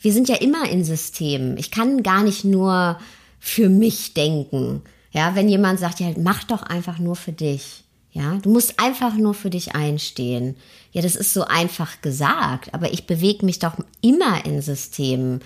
[0.00, 1.56] Wir sind ja immer in Systemen.
[1.58, 2.98] Ich kann gar nicht nur
[3.40, 4.82] für mich denken.
[5.10, 7.84] Ja, wenn jemand sagt, ja, mach doch einfach nur für dich.
[8.12, 10.56] Ja, du musst einfach nur für dich einstehen.
[10.92, 15.40] Ja, das ist so einfach gesagt, aber ich bewege mich doch immer in Systemen.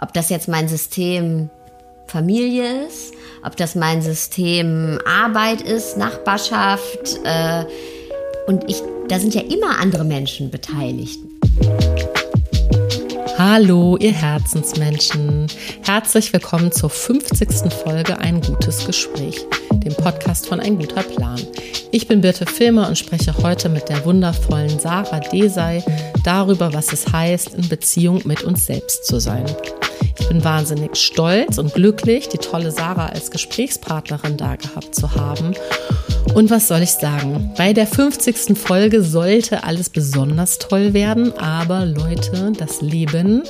[0.00, 1.50] Ob das jetzt mein System
[2.06, 3.14] Familie ist,
[3.44, 7.18] ob das mein System Arbeit ist, Nachbarschaft.
[7.24, 7.64] Äh,
[8.46, 11.18] und ich, da sind ja immer andere Menschen beteiligt.
[13.44, 15.48] Hallo, ihr Herzensmenschen.
[15.82, 17.72] Herzlich willkommen zur 50.
[17.72, 21.40] Folge Ein gutes Gespräch, dem Podcast von Ein guter Plan.
[21.90, 25.82] Ich bin Birte Filmer und spreche heute mit der wundervollen Sarah Desai
[26.22, 29.44] darüber, was es heißt, in Beziehung mit uns selbst zu sein.
[30.20, 35.52] Ich bin wahnsinnig stolz und glücklich, die tolle Sarah als Gesprächspartnerin da gehabt zu haben.
[36.34, 37.52] Und was soll ich sagen?
[37.56, 38.56] Bei der 50.
[38.56, 43.42] Folge sollte alles besonders toll werden, aber Leute, das Leben.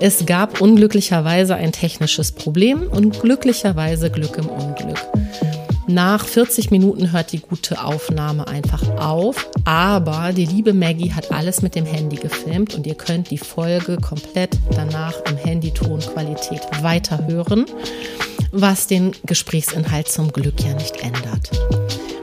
[0.00, 4.98] Es gab unglücklicherweise ein technisches Problem und glücklicherweise Glück im Unglück.
[5.88, 11.60] Nach 40 Minuten hört die gute Aufnahme einfach auf, aber die liebe Maggie hat alles
[11.60, 17.66] mit dem Handy gefilmt und ihr könnt die Folge komplett danach im Handytonqualität weiterhören,
[18.52, 21.50] was den Gesprächsinhalt zum Glück ja nicht ändert.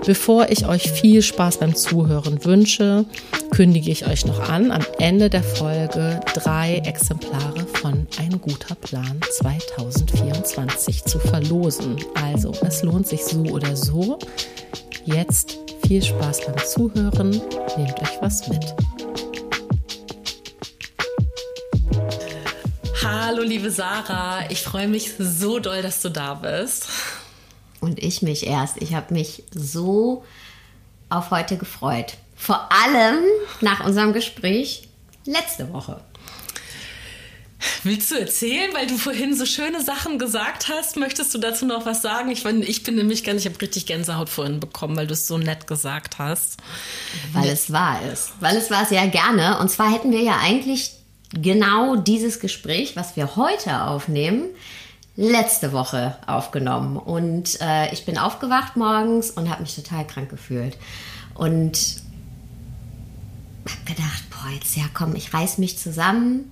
[0.05, 3.05] Bevor ich euch viel Spaß beim Zuhören wünsche,
[3.51, 9.19] kündige ich euch noch an, am Ende der Folge drei Exemplare von Ein guter Plan
[9.37, 11.97] 2024 zu verlosen.
[12.15, 14.17] Also, es lohnt sich so oder so.
[15.05, 17.31] Jetzt viel Spaß beim Zuhören.
[17.77, 18.73] Nehmt euch was mit.
[23.03, 24.49] Hallo, liebe Sarah.
[24.49, 26.87] Ich freue mich so doll, dass du da bist.
[27.81, 28.81] Und ich mich erst.
[28.81, 30.23] Ich habe mich so
[31.09, 32.17] auf heute gefreut.
[32.35, 33.23] Vor allem
[33.61, 34.87] nach unserem Gespräch
[35.25, 36.01] letzte Woche.
[37.83, 40.95] Willst du erzählen, weil du vorhin so schöne Sachen gesagt hast?
[40.95, 42.31] Möchtest du dazu noch was sagen?
[42.31, 45.27] Ich, ich bin nämlich gar nicht, ich habe richtig Gänsehaut vorhin bekommen, weil du es
[45.27, 46.57] so nett gesagt hast.
[47.33, 48.31] Weil es wahr ist.
[48.39, 49.59] Weil es war sehr gerne.
[49.59, 50.91] Und zwar hätten wir ja eigentlich
[51.33, 54.45] genau dieses Gespräch, was wir heute aufnehmen,
[55.19, 56.95] letzte Woche aufgenommen.
[56.95, 60.77] Und äh, ich bin aufgewacht morgens und habe mich total krank gefühlt.
[61.33, 62.01] Und
[63.67, 66.51] habe gedacht, boah, jetzt ja komm, ich reiß mich zusammen.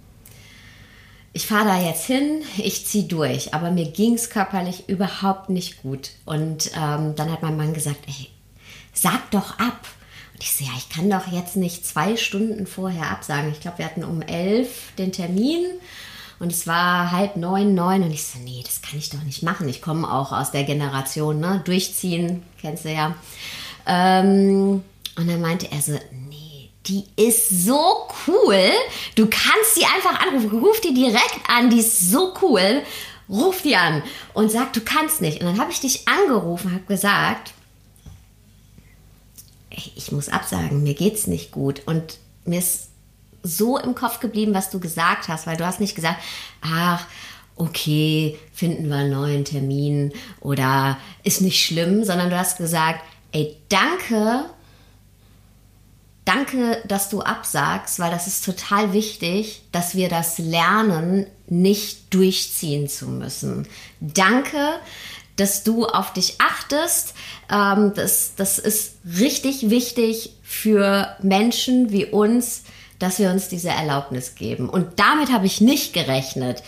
[1.31, 3.53] Ich fahre da jetzt hin, ich ziehe durch.
[3.53, 6.11] Aber mir ging es körperlich überhaupt nicht gut.
[6.25, 8.29] Und ähm, dann hat mein Mann gesagt, ey,
[8.91, 9.87] sag doch ab.
[10.33, 13.49] Und ich so, ja, ich kann doch jetzt nicht zwei Stunden vorher absagen.
[13.49, 15.63] Ich glaube, wir hatten um elf den Termin
[16.39, 19.41] und es war halb neun, neun und ich so, nee, das kann ich doch nicht
[19.41, 19.67] machen.
[19.67, 21.61] Ich komme auch aus der Generation, ne?
[21.65, 23.15] Durchziehen, kennst du ja.
[23.87, 24.83] Ähm,
[25.15, 25.93] und dann meinte er so,
[26.29, 28.69] nee, die ist so cool.
[29.15, 30.59] Du kannst sie einfach anrufen.
[30.59, 32.83] Ruf die direkt an, die ist so cool.
[33.29, 34.03] Ruf die an
[34.33, 35.41] und sag, du kannst nicht.
[35.41, 37.53] Und dann habe ich dich angerufen, habe gesagt,
[39.95, 41.81] ich muss absagen, mir geht's nicht gut.
[41.85, 42.86] Und mir ist
[43.47, 46.19] so im Kopf geblieben, was du gesagt hast, weil du hast nicht gesagt,
[46.61, 47.05] ach,
[47.55, 53.57] okay, finden wir einen neuen Termin oder ist nicht schlimm, sondern du hast gesagt, ey,
[53.69, 54.45] danke,
[56.25, 62.87] danke, dass du absagst, weil das ist total wichtig, dass wir das lernen, nicht durchziehen
[62.87, 63.67] zu müssen.
[63.99, 64.79] Danke,
[65.37, 67.13] dass du auf dich achtest.
[67.49, 72.63] Ähm, das, das ist richtig wichtig für Menschen wie uns,
[72.99, 74.69] dass wir uns diese Erlaubnis geben.
[74.69, 76.63] Und damit habe ich nicht gerechnet,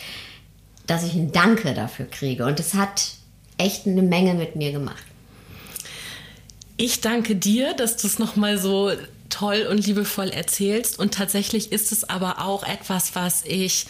[0.86, 2.46] dass ich ein Danke dafür kriege.
[2.46, 3.12] Und es hat
[3.58, 5.04] echt eine Menge mit mir gemacht.
[6.76, 8.90] Ich danke dir, dass du es nochmal so
[9.28, 10.98] toll und liebevoll erzählst.
[10.98, 13.86] Und tatsächlich ist es aber auch etwas, was ich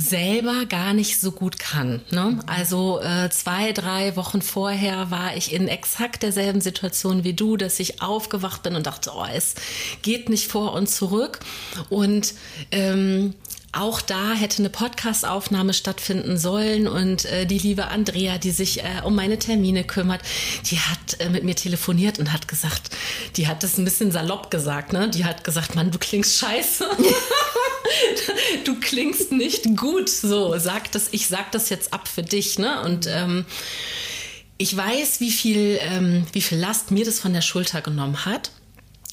[0.00, 2.00] selber gar nicht so gut kann.
[2.10, 2.38] Ne?
[2.46, 7.80] Also äh, zwei, drei Wochen vorher war ich in exakt derselben Situation wie du, dass
[7.80, 9.56] ich aufgewacht bin und dachte, oh, es
[10.02, 11.40] geht nicht vor und zurück.
[11.90, 12.34] Und
[12.70, 13.34] ähm,
[13.78, 19.02] auch da hätte eine Podcastaufnahme stattfinden sollen und äh, die liebe Andrea, die sich äh,
[19.04, 20.20] um meine Termine kümmert,
[20.70, 22.90] die hat äh, mit mir telefoniert und hat gesagt,
[23.36, 25.08] die hat das ein bisschen salopp gesagt, ne?
[25.08, 26.88] Die hat gesagt, Mann, du klingst scheiße.
[28.64, 30.08] du klingst nicht gut.
[30.08, 32.82] So, sag das, ich sag das jetzt ab für dich, ne?
[32.82, 33.46] Und ähm,
[34.58, 38.50] ich weiß, wie viel, ähm, wie viel Last mir das von der Schulter genommen hat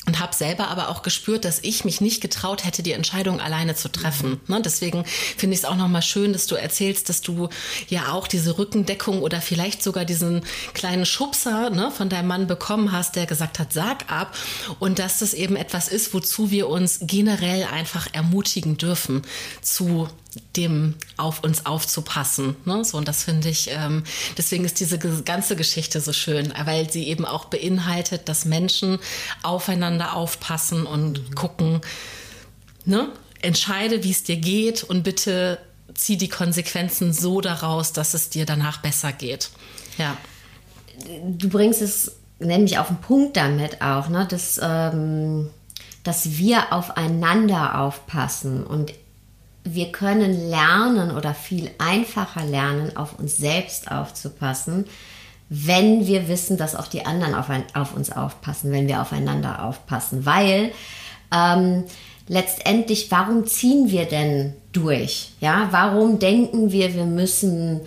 [0.06, 3.76] und habe selber aber auch gespürt, dass ich mich nicht getraut hätte, die Entscheidung alleine
[3.76, 4.42] zu treffen.
[4.48, 4.56] Mhm.
[4.56, 4.62] Ne?
[4.62, 5.06] Deswegen
[5.38, 7.50] finde ich es auch nochmal schön, dass du erzählst, dass du
[7.88, 10.44] ja auch diese Rückendeckung oder vielleicht sogar diesen
[10.74, 14.38] kleinen Schubser ne, von deinem Mann bekommen hast, der gesagt hat, sag ab.
[14.80, 19.24] Und dass das eben etwas ist, wozu wir uns generell einfach ermutigen dürfen,
[19.62, 20.08] zu
[20.56, 22.56] dem auf uns aufzupassen.
[22.66, 22.84] Ne?
[22.84, 24.04] So, und das finde ich, ähm,
[24.38, 29.00] deswegen ist diese ganze Geschichte so schön, weil sie eben auch beinhaltet, dass Menschen
[29.44, 31.82] aufeinander aufpassen und gucken,
[32.86, 33.10] ne?
[33.42, 35.60] entscheide, wie es dir geht und bitte
[35.94, 39.50] zieh die Konsequenzen so daraus, dass es dir danach besser geht.
[39.98, 40.18] Ja.
[41.24, 44.28] Du bringst es nämlich auf den Punkt damit auch, ne?
[44.30, 45.50] dass, ähm,
[46.04, 48.94] dass wir aufeinander aufpassen und
[49.66, 54.86] wir können lernen oder viel einfacher lernen, auf uns selbst aufzupassen,
[55.50, 59.66] wenn wir wissen, dass auch die anderen auf, ein, auf uns aufpassen, wenn wir aufeinander
[59.66, 60.26] aufpassen.
[60.26, 60.72] Weil
[61.34, 61.84] ähm,
[62.28, 65.32] letztendlich, warum ziehen wir denn durch?
[65.42, 67.82] Ja, warum denken wir, wir müssen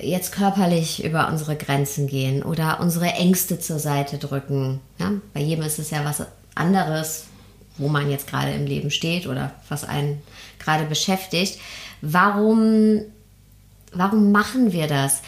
[0.00, 4.80] jetzt körperlich über unsere Grenzen gehen oder unsere Ängste zur Seite drücken?
[4.98, 6.24] Ja, bei jedem ist es ja was
[6.54, 7.26] anderes,
[7.78, 10.22] wo man jetzt gerade im Leben steht oder was einen
[10.62, 11.58] gerade beschäftigt.
[12.00, 13.00] Warum,
[13.92, 15.22] warum machen wir das?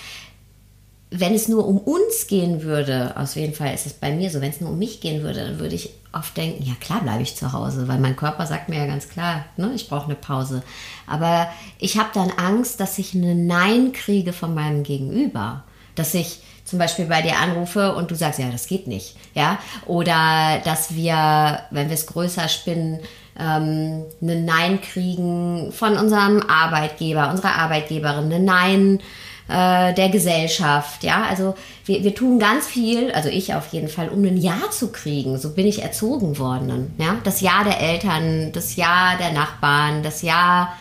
[1.10, 4.40] Wenn es nur um uns gehen würde, aus jeden Fall ist es bei mir so,
[4.40, 7.22] wenn es nur um mich gehen würde, dann würde ich oft denken, ja klar bleibe
[7.22, 10.14] ich zu Hause, weil mein Körper sagt mir ja ganz klar, ne, ich brauche eine
[10.14, 10.62] Pause.
[11.06, 11.48] Aber
[11.78, 15.64] ich habe dann Angst, dass ich eine Nein kriege von meinem Gegenüber.
[15.94, 19.16] Dass ich zum Beispiel bei dir anrufe und du sagst, ja, das geht nicht.
[19.34, 19.58] Ja?
[19.86, 23.00] Oder dass wir, wenn wir es größer spinnen,
[23.38, 29.00] ähm, eine Nein kriegen von unserem Arbeitgeber, unserer Arbeitgeberin, eine Nein
[29.48, 31.04] äh, der Gesellschaft.
[31.04, 31.54] Ja, also
[31.84, 35.38] wir, wir tun ganz viel, also ich auf jeden Fall, um ein Ja zu kriegen.
[35.38, 36.94] So bin ich erzogen worden.
[36.98, 40.72] Ja, das Ja der Eltern, das Ja der Nachbarn, das Ja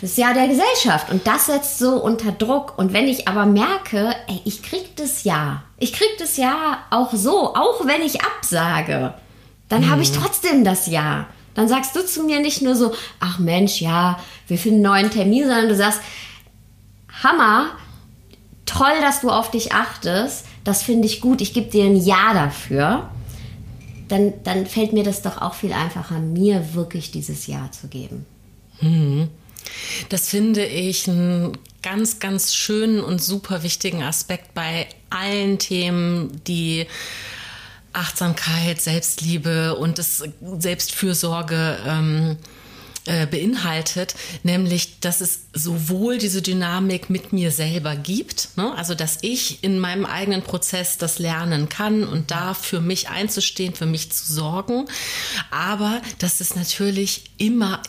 [0.00, 2.78] das Ja der Gesellschaft und das setzt so unter Druck.
[2.78, 7.12] Und wenn ich aber merke, ey, ich krieg das Ja, ich krieg das Ja auch
[7.12, 9.14] so, auch wenn ich absage,
[9.68, 9.90] dann mhm.
[9.90, 11.26] habe ich trotzdem das Ja.
[11.54, 15.10] Dann sagst du zu mir nicht nur so, ach Mensch, ja, wir finden einen neuen
[15.10, 16.00] Termin, sondern du sagst,
[17.22, 17.70] Hammer,
[18.66, 22.34] toll, dass du auf dich achtest, das finde ich gut, ich gebe dir ein Ja
[22.34, 23.08] dafür.
[24.08, 28.26] Dann, dann fällt mir das doch auch viel einfacher, mir wirklich dieses Ja zu geben.
[28.80, 29.28] Mhm.
[30.10, 36.86] Das finde ich einen ganz, ganz schönen und super wichtigen Aspekt bei allen Themen, die
[37.96, 40.22] Achtsamkeit, Selbstliebe und das
[40.58, 42.36] Selbstfürsorge ähm,
[43.06, 48.74] äh, beinhaltet, nämlich, dass es sowohl diese Dynamik mit mir selber gibt, ne?
[48.76, 53.74] also dass ich in meinem eigenen Prozess das lernen kann und da für mich einzustehen,
[53.74, 54.86] für mich zu sorgen,
[55.52, 57.80] aber dass es natürlich immer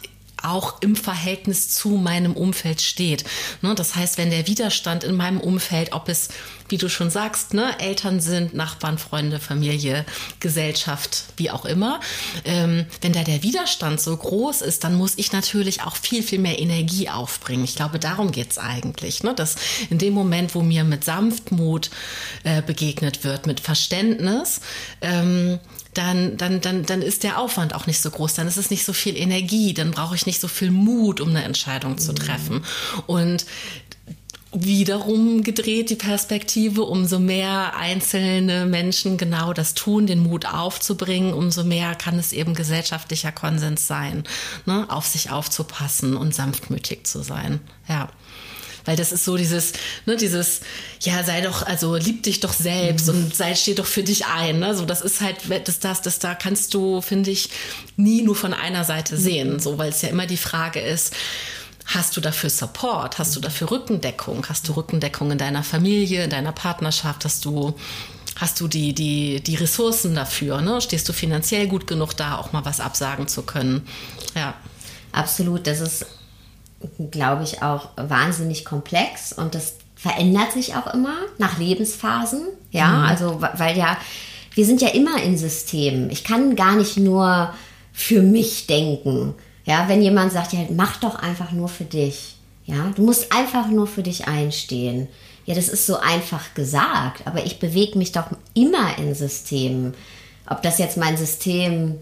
[0.43, 3.23] auch im Verhältnis zu meinem Umfeld steht.
[3.61, 6.29] Ne, das heißt, wenn der Widerstand in meinem Umfeld, ob es,
[6.69, 10.05] wie du schon sagst, ne, Eltern sind, Nachbarn, Freunde, Familie,
[10.39, 11.99] Gesellschaft, wie auch immer,
[12.45, 16.39] ähm, wenn da der Widerstand so groß ist, dann muss ich natürlich auch viel, viel
[16.39, 17.63] mehr Energie aufbringen.
[17.63, 19.55] Ich glaube, darum geht es eigentlich, ne, dass
[19.89, 21.89] in dem Moment, wo mir mit Sanftmut
[22.43, 24.61] äh, begegnet wird, mit Verständnis,
[25.01, 25.59] ähm,
[25.97, 28.85] dann, dann, dann, dann ist der Aufwand auch nicht so groß, dann ist es nicht
[28.85, 32.15] so viel Energie, dann brauche ich nicht so viel Mut, um eine Entscheidung zu mhm.
[32.15, 32.65] treffen.
[33.07, 33.45] Und
[34.53, 41.63] wiederum gedreht die Perspektive, umso mehr einzelne Menschen genau das tun, den Mut aufzubringen, umso
[41.63, 44.23] mehr kann es eben gesellschaftlicher Konsens sein,
[44.65, 44.85] ne?
[44.89, 47.59] auf sich aufzupassen und sanftmütig zu sein.
[47.89, 48.09] Ja
[48.87, 49.73] weil das ist so dieses,
[50.05, 50.61] ne, dieses,
[51.01, 53.25] ja, sei doch, also lieb dich doch selbst mhm.
[53.25, 54.59] und sei, steh doch für dich ein.
[54.59, 54.75] Ne?
[54.75, 57.49] So, das ist halt, das, das, das da kannst du, finde ich,
[57.97, 59.19] nie nur von einer Seite mhm.
[59.19, 61.13] sehen, so, weil es ja immer die Frage ist,
[61.89, 63.17] Hast du dafür Support?
[63.17, 64.45] Hast du dafür Rückendeckung?
[64.49, 67.23] Hast du Rückendeckung in deiner Familie, in deiner Partnerschaft?
[67.23, 67.75] Hast du,
[68.35, 70.59] hast du die, die, die Ressourcen dafür?
[70.59, 70.81] Ne?
[70.81, 73.87] Stehst du finanziell gut genug da, auch mal was absagen zu können?
[74.35, 74.53] Ja.
[75.13, 75.65] Absolut.
[75.65, 76.05] Das ist
[77.11, 82.41] glaube ich, auch wahnsinnig komplex und das verändert sich auch immer nach Lebensphasen.
[82.71, 83.03] Ja, mhm.
[83.05, 83.97] also weil ja,
[84.53, 86.09] wir sind ja immer in Systemen.
[86.09, 87.53] Ich kann gar nicht nur
[87.93, 89.33] für mich denken.
[89.65, 92.35] Ja, wenn jemand sagt, ja, mach doch einfach nur für dich.
[92.65, 95.07] Ja, du musst einfach nur für dich einstehen.
[95.45, 99.93] Ja, das ist so einfach gesagt, aber ich bewege mich doch immer in Systemen.
[100.49, 101.95] Ob das jetzt mein System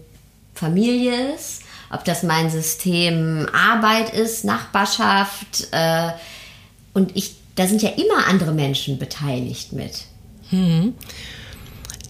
[0.54, 5.68] Familie ist, ob das mein System Arbeit ist, Nachbarschaft.
[5.70, 6.10] Äh,
[6.94, 10.04] und ich, da sind ja immer andere Menschen beteiligt mit.
[10.50, 10.94] Hm.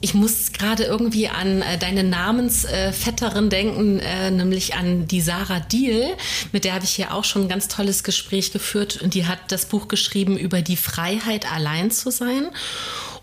[0.00, 5.61] Ich muss gerade irgendwie an äh, deine Namensvetterin äh, denken, äh, nämlich an die Sarah
[5.61, 6.04] Diel,
[6.52, 9.00] mit der habe ich hier auch schon ein ganz tolles Gespräch geführt.
[9.02, 12.49] Und die hat das Buch geschrieben über die Freiheit, allein zu sein.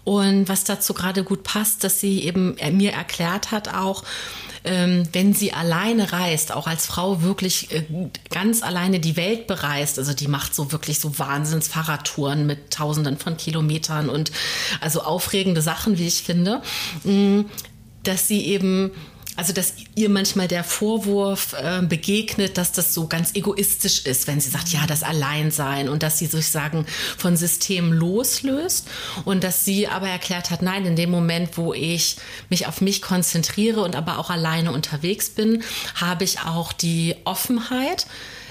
[0.04, 4.04] Und was dazu gerade gut passt, dass sie eben äh, mir erklärt hat auch,
[4.64, 7.84] wenn sie alleine reist, auch als Frau wirklich äh,
[8.30, 13.18] ganz alleine die Welt bereist, also die macht so wirklich so Wahnsinns Fahrradtouren mit Tausenden
[13.18, 14.32] von Kilometern und
[14.80, 16.62] also aufregende Sachen, wie ich finde,
[17.04, 17.46] mh,
[18.04, 18.92] dass sie eben
[19.36, 24.40] also, dass ihr manchmal der Vorwurf äh, begegnet, dass das so ganz egoistisch ist, wenn
[24.40, 26.86] sie sagt, ja, das Alleinsein und dass sie sozusagen
[27.18, 28.88] von Systemen loslöst
[29.26, 32.18] und dass sie aber erklärt hat, nein, in dem Moment, wo ich
[32.50, 35.64] mich auf mich konzentriere und aber auch alleine unterwegs bin,
[35.96, 38.06] habe ich auch die Offenheit,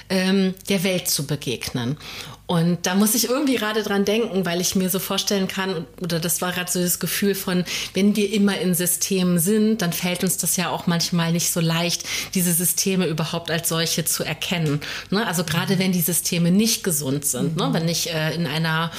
[0.08, 1.96] ähm, der Welt zu begegnen.
[2.46, 6.18] Und da muss ich irgendwie gerade dran denken, weil ich mir so vorstellen kann, oder
[6.18, 10.22] das war gerade so das Gefühl von, wenn wir immer in Systemen sind, dann fällt
[10.24, 12.02] uns das ja auch manchmal nicht so leicht,
[12.34, 14.80] diese Systeme überhaupt als solche zu erkennen.
[15.10, 15.26] Ne?
[15.26, 15.78] Also gerade mhm.
[15.78, 17.66] wenn die Systeme nicht gesund sind, ne?
[17.66, 17.72] mhm.
[17.72, 17.80] ne?
[17.80, 18.90] wenn ich äh, in einer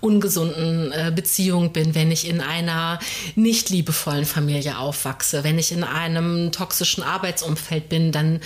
[0.00, 3.00] ungesunden äh, Beziehung bin, wenn ich in einer
[3.34, 8.40] nicht liebevollen Familie aufwachse, wenn ich in einem toxischen Arbeitsumfeld bin, dann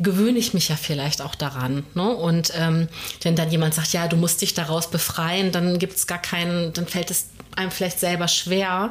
[0.00, 1.84] gewöhne ich mich ja vielleicht auch daran.
[1.94, 2.10] Ne?
[2.10, 2.88] Und ähm,
[3.22, 6.72] wenn dann jemand sagt, ja, du musst dich daraus befreien, dann gibt es gar keinen,
[6.72, 8.90] dann fällt es einem vielleicht selber schwer,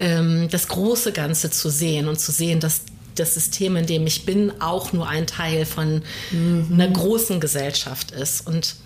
[0.00, 2.82] ähm, das große Ganze zu sehen und zu sehen, dass
[3.14, 6.68] das System, in dem ich bin, auch nur ein Teil von mhm.
[6.72, 8.46] einer großen Gesellschaft ist.
[8.46, 8.76] Und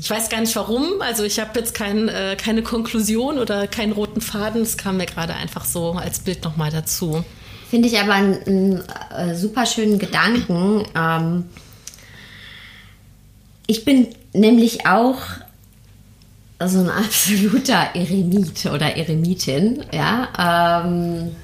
[0.00, 1.00] ich weiß gar nicht warum.
[1.00, 4.62] Also ich habe jetzt kein, äh, keine Konklusion oder keinen roten Faden.
[4.62, 7.24] Es kam mir gerade einfach so als Bild nochmal dazu.
[7.68, 8.82] Finde ich aber einen, einen
[9.16, 10.84] äh, super schönen Gedanken.
[10.96, 11.44] Ähm,
[13.70, 15.20] ich bin nämlich auch
[16.58, 20.82] so ein absoluter Eremit oder Eremitin, ja.
[20.84, 21.36] Ähm,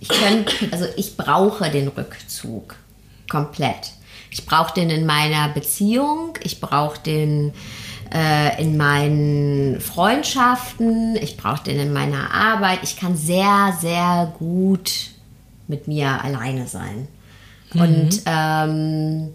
[0.00, 2.74] ich kann, also ich brauche den Rückzug
[3.30, 3.92] komplett.
[4.30, 7.52] Ich brauche den in meiner Beziehung, ich brauche den
[8.12, 12.78] äh, in meinen Freundschaften, ich brauche den in meiner Arbeit.
[12.82, 15.10] Ich kann sehr, sehr gut
[15.68, 17.08] mit mir alleine sein.
[17.74, 17.80] Mhm.
[17.80, 19.34] Und ähm,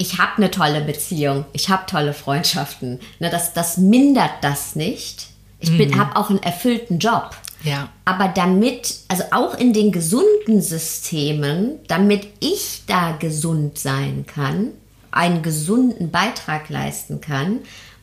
[0.00, 3.00] ich habe eine tolle Beziehung, ich habe tolle Freundschaften.
[3.18, 5.26] Ne, das, das mindert das nicht.
[5.58, 5.98] Ich mhm.
[5.98, 7.36] habe auch einen erfüllten Job.
[7.62, 7.90] Ja.
[8.06, 14.68] Aber damit, also auch in den gesunden Systemen, damit ich da gesund sein kann,
[15.10, 17.58] einen gesunden Beitrag leisten kann,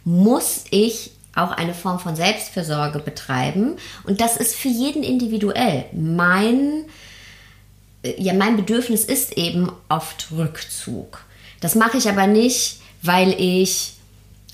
[0.05, 3.77] muss ich auch eine Form von Selbstfürsorge betreiben.
[4.03, 5.85] Und das ist für jeden individuell.
[5.93, 6.85] Mein,
[8.03, 11.23] äh, ja, mein Bedürfnis ist eben oft Rückzug.
[11.59, 13.93] Das mache ich aber nicht, weil ich,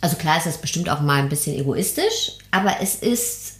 [0.01, 3.55] also klar ist das bestimmt auch mal ein bisschen egoistisch, aber es ist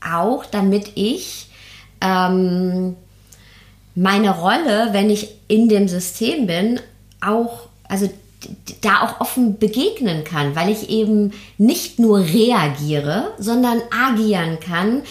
[0.00, 1.48] auch, damit ich
[2.00, 2.96] ähm,
[3.94, 6.80] meine Rolle, wenn ich in dem System bin,
[7.20, 8.08] auch, also
[8.80, 15.02] da auch offen begegnen kann, weil ich eben nicht nur reagiere, sondern agieren kann,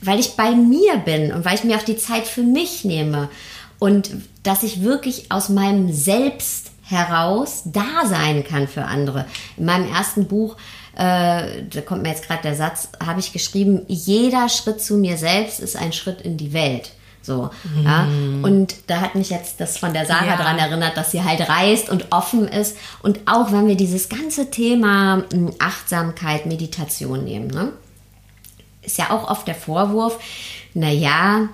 [0.00, 3.28] weil ich bei mir bin und weil ich mir auch die Zeit für mich nehme.
[3.78, 4.10] Und
[4.42, 9.26] dass ich wirklich aus meinem Selbst heraus da sein kann für andere.
[9.56, 10.56] In meinem ersten Buch,
[10.94, 15.16] äh, da kommt mir jetzt gerade der Satz, habe ich geschrieben, jeder Schritt zu mir
[15.16, 16.90] selbst ist ein Schritt in die Welt.
[17.22, 17.84] So, mhm.
[17.84, 18.08] ja.
[18.42, 20.36] Und da hat mich jetzt das von der Sarah ja.
[20.36, 22.76] daran erinnert, dass sie halt reist und offen ist.
[23.02, 27.72] Und auch wenn wir dieses ganze Thema hm, Achtsamkeit, Meditation nehmen, ne?
[28.82, 30.18] ist ja auch oft der Vorwurf,
[30.72, 31.48] naja,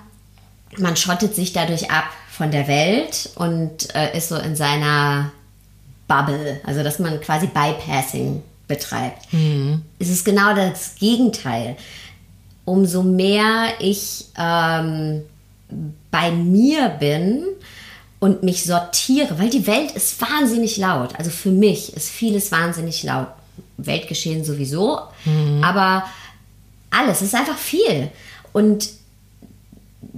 [0.77, 2.05] man schottet sich dadurch ab
[2.37, 5.31] von der Welt und äh, ist so in seiner
[6.07, 9.33] Bubble, also dass man quasi Bypassing betreibt.
[9.33, 9.81] Mhm.
[9.97, 11.75] Es ist genau das Gegenteil.
[12.63, 15.23] Umso mehr ich ähm,
[16.11, 17.43] bei mir bin
[18.19, 21.17] und mich sortiere, weil die Welt ist wahnsinnig laut.
[21.17, 23.29] Also für mich ist vieles wahnsinnig laut.
[23.77, 25.63] Weltgeschehen sowieso, mhm.
[25.63, 26.03] aber
[26.91, 28.09] alles ist einfach viel.
[28.53, 28.89] Und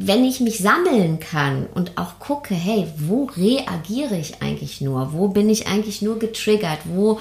[0.02, 5.12] wenn ich mich sammeln kann und auch gucke, hey, wo reagiere ich eigentlich nur?
[5.12, 6.80] Wo bin ich eigentlich nur getriggert?
[6.86, 7.20] Wo,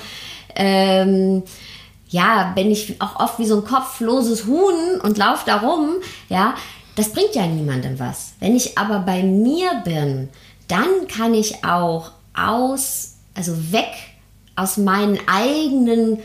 [0.54, 1.42] ähm,
[2.08, 5.96] ja, bin ich auch oft wie so ein kopfloses Huhn und laufe da rum,
[6.28, 6.54] ja,
[6.94, 8.34] das bringt ja niemandem was.
[8.38, 10.28] Wenn ich aber bei mir bin,
[10.68, 13.90] dann kann ich auch aus, also weg
[14.54, 16.18] aus meinen eigenen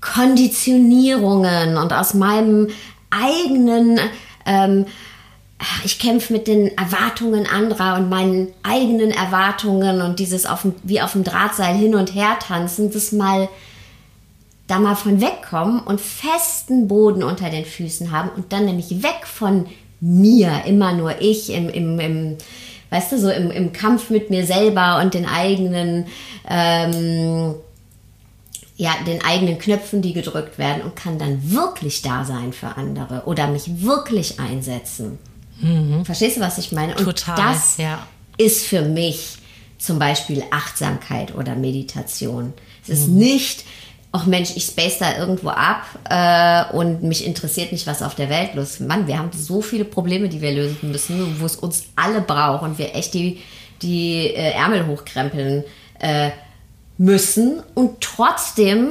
[0.00, 2.68] Konditionierungen und aus meinem
[3.10, 4.00] eigenen
[4.44, 4.86] ähm,
[5.84, 11.00] ich kämpfe mit den Erwartungen anderer und meinen eigenen Erwartungen und dieses auf dem, wie
[11.00, 13.48] auf dem Drahtseil hin und her tanzen, das mal
[14.68, 19.26] da mal von wegkommen und festen Boden unter den Füßen haben und dann nämlich weg
[19.26, 19.66] von
[20.00, 22.36] mir, immer nur ich im, im, im
[22.90, 26.06] weißt du, so im, im Kampf mit mir selber und den eigenen,
[26.48, 27.54] ähm,
[28.76, 33.24] ja, den eigenen Knöpfen, die gedrückt werden und kann dann wirklich da sein für andere
[33.26, 35.18] oder mich wirklich einsetzen.
[35.60, 36.04] Mhm.
[36.04, 36.94] Verstehst du, was ich meine?
[36.96, 38.06] Und Total, das ja.
[38.36, 39.38] ist für mich
[39.78, 42.52] zum Beispiel Achtsamkeit oder Meditation.
[42.82, 43.18] Es ist mhm.
[43.18, 43.64] nicht,
[44.12, 48.28] ach Mensch, ich space da irgendwo ab äh, und mich interessiert nicht, was auf der
[48.28, 48.80] Welt los ist.
[48.80, 52.62] Mann, wir haben so viele Probleme, die wir lösen müssen, wo es uns alle braucht
[52.62, 53.38] und wir echt die,
[53.82, 55.64] die äh, Ärmel hochkrempeln
[56.00, 56.30] äh,
[56.96, 57.62] müssen.
[57.74, 58.90] Und trotzdem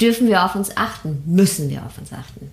[0.00, 2.50] dürfen wir auf uns achten, müssen wir auf uns achten.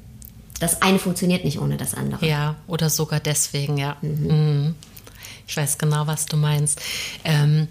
[0.61, 2.23] Das eine funktioniert nicht ohne das andere.
[2.25, 3.97] Ja, oder sogar deswegen, ja.
[4.01, 4.27] Mhm.
[4.27, 4.75] Mhm.
[5.47, 6.79] Ich weiß genau, was du meinst.
[7.23, 7.67] Ähm,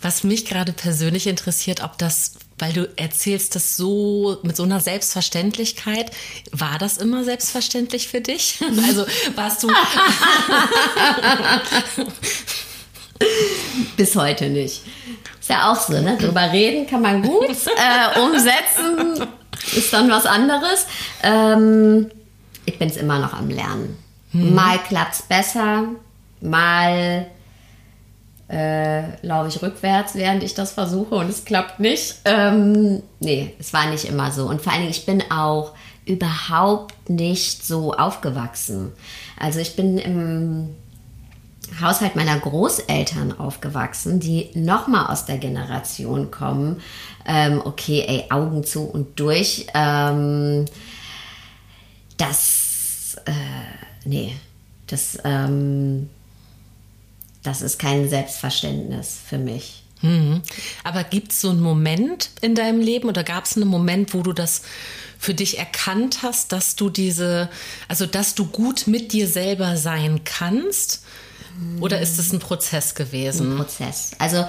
[0.00, 4.80] was mich gerade persönlich interessiert, ob das, weil du erzählst das so mit so einer
[4.80, 6.12] Selbstverständlichkeit,
[6.50, 8.58] war das immer selbstverständlich für dich?
[8.86, 9.04] Also
[9.34, 9.68] warst du.
[13.98, 14.80] Bis heute nicht.
[15.40, 16.16] Ist ja auch so, ne?
[16.16, 19.26] Drüber reden kann man gut, äh, umsetzen
[19.76, 20.86] ist dann was anderes.
[21.22, 22.10] Ähm,
[22.64, 23.96] ich bin es immer noch am Lernen.
[24.32, 24.54] Hm.
[24.54, 25.84] Mal klappt es besser,
[26.40, 27.26] mal
[28.48, 32.16] äh, laufe ich rückwärts, während ich das versuche und es klappt nicht.
[32.24, 34.46] Ähm, nee, es war nicht immer so.
[34.46, 35.72] Und vor allen Dingen, ich bin auch
[36.04, 38.92] überhaupt nicht so aufgewachsen.
[39.38, 40.76] Also ich bin im
[41.80, 46.80] Haushalt meiner Großeltern aufgewachsen, die nochmal aus der Generation kommen.
[47.26, 49.66] Ähm, okay, ey, Augen zu und durch.
[49.74, 50.66] Ähm,
[52.16, 53.32] das, äh,
[54.04, 54.36] nee,
[54.86, 56.08] das, ähm,
[57.42, 59.82] das ist kein Selbstverständnis für mich.
[60.02, 60.42] Mhm.
[60.84, 64.22] Aber gibt es so einen Moment in deinem Leben oder gab es einen Moment, wo
[64.22, 64.62] du das
[65.18, 67.48] für dich erkannt hast, dass du diese,
[67.88, 71.02] also dass du gut mit dir selber sein kannst?
[71.80, 73.52] Oder ist es ein Prozess gewesen?
[73.52, 74.12] Ein Prozess.
[74.18, 74.44] Also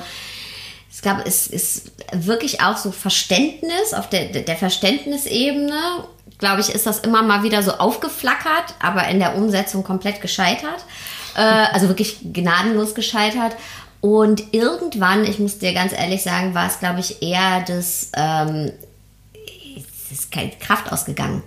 [0.92, 6.08] es gab, es ist wirklich auch so Verständnis auf der, der Verständnisebene,
[6.40, 10.86] glaube ich, ist das immer mal wieder so aufgeflackert, aber in der Umsetzung komplett gescheitert.
[11.36, 13.56] Äh, also wirklich gnadenlos gescheitert.
[14.02, 18.72] Und irgendwann, ich muss dir ganz ehrlich sagen, war es, glaube ich, eher das, ähm,
[19.75, 21.44] es ist keine Kraft ausgegangen.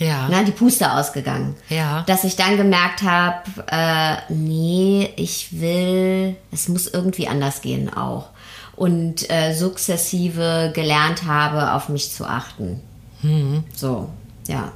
[0.00, 0.28] Ja.
[0.30, 1.54] Na, die Puste ausgegangen.
[1.68, 2.04] Ja.
[2.06, 8.30] Dass ich dann gemerkt habe, äh, nee, ich will, es muss irgendwie anders gehen auch.
[8.76, 12.80] Und äh, sukzessive gelernt habe, auf mich zu achten.
[13.20, 13.62] Hm.
[13.76, 14.08] So,
[14.48, 14.72] ja.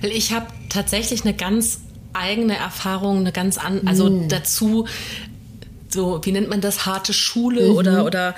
[0.00, 4.28] Weil ich habe tatsächlich eine ganz eigene Erfahrung, eine ganz an, also hm.
[4.28, 4.88] dazu,
[5.88, 7.76] so, wie nennt man das, harte Schule mhm.
[7.76, 8.34] oder, oder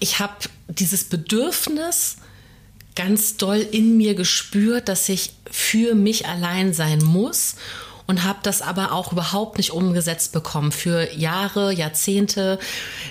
[0.00, 0.34] ich habe
[0.68, 2.16] dieses Bedürfnis,
[2.96, 7.56] ganz doll in mir gespürt, dass ich für mich allein sein muss
[8.06, 12.58] und habe das aber auch überhaupt nicht umgesetzt bekommen für Jahre, Jahrzehnte.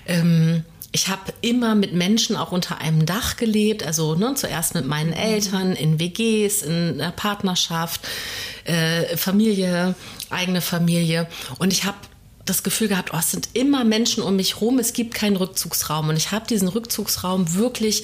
[0.07, 4.85] Ähm, ich habe immer mit Menschen auch unter einem Dach gelebt, also ne, zuerst mit
[4.85, 8.01] meinen Eltern in WGs, in einer Partnerschaft,
[8.63, 9.95] äh, Familie,
[10.29, 11.27] eigene Familie.
[11.59, 11.97] Und ich habe
[12.45, 16.09] das Gefühl gehabt, oh, es sind immer Menschen um mich rum, es gibt keinen Rückzugsraum.
[16.09, 18.03] Und ich habe diesen Rückzugsraum wirklich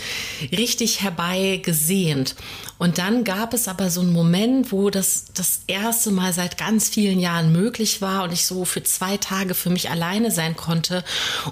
[0.51, 2.35] richtig herbeigesehnt.
[2.79, 6.89] Und dann gab es aber so einen Moment, wo das das erste Mal seit ganz
[6.89, 11.03] vielen Jahren möglich war und ich so für zwei Tage für mich alleine sein konnte.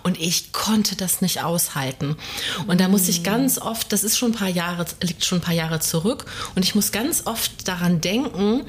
[0.02, 2.18] Und ich konnte das nicht aushalten.
[2.66, 5.44] Und da muss ich ganz oft, das ist schon ein paar Jahre, liegt schon ein
[5.44, 6.26] paar Jahre zurück,
[6.56, 8.66] und ich muss ganz oft daran denken,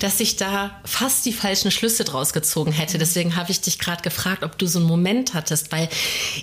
[0.00, 2.98] dass ich da fast die falschen Schlüsse draus gezogen hätte.
[2.98, 5.88] Deswegen habe ich ich dich gerade gefragt, ob du so einen Moment hattest, weil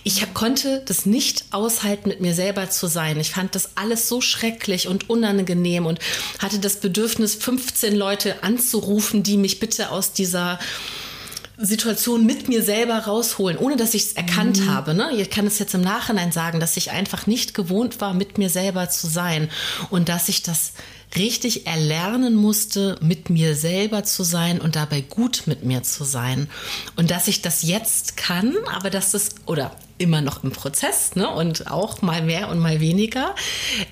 [0.03, 3.19] ich konnte das nicht aushalten, mit mir selber zu sein.
[3.19, 5.99] Ich fand das alles so schrecklich und unangenehm und
[6.39, 10.59] hatte das Bedürfnis, 15 Leute anzurufen, die mich bitte aus dieser
[11.57, 14.73] Situation mit mir selber rausholen, ohne dass ich es erkannt mhm.
[14.73, 14.93] habe.
[14.93, 15.11] Ne?
[15.15, 18.49] Ich kann es jetzt im Nachhinein sagen, dass ich einfach nicht gewohnt war, mit mir
[18.49, 19.49] selber zu sein
[19.89, 20.73] und dass ich das
[21.15, 26.49] richtig erlernen musste, mit mir selber zu sein und dabei gut mit mir zu sein.
[26.95, 31.29] Und dass ich das jetzt kann, aber dass das, oder immer noch im Prozess, ne?
[31.29, 33.33] Und auch mal mehr und mal weniger.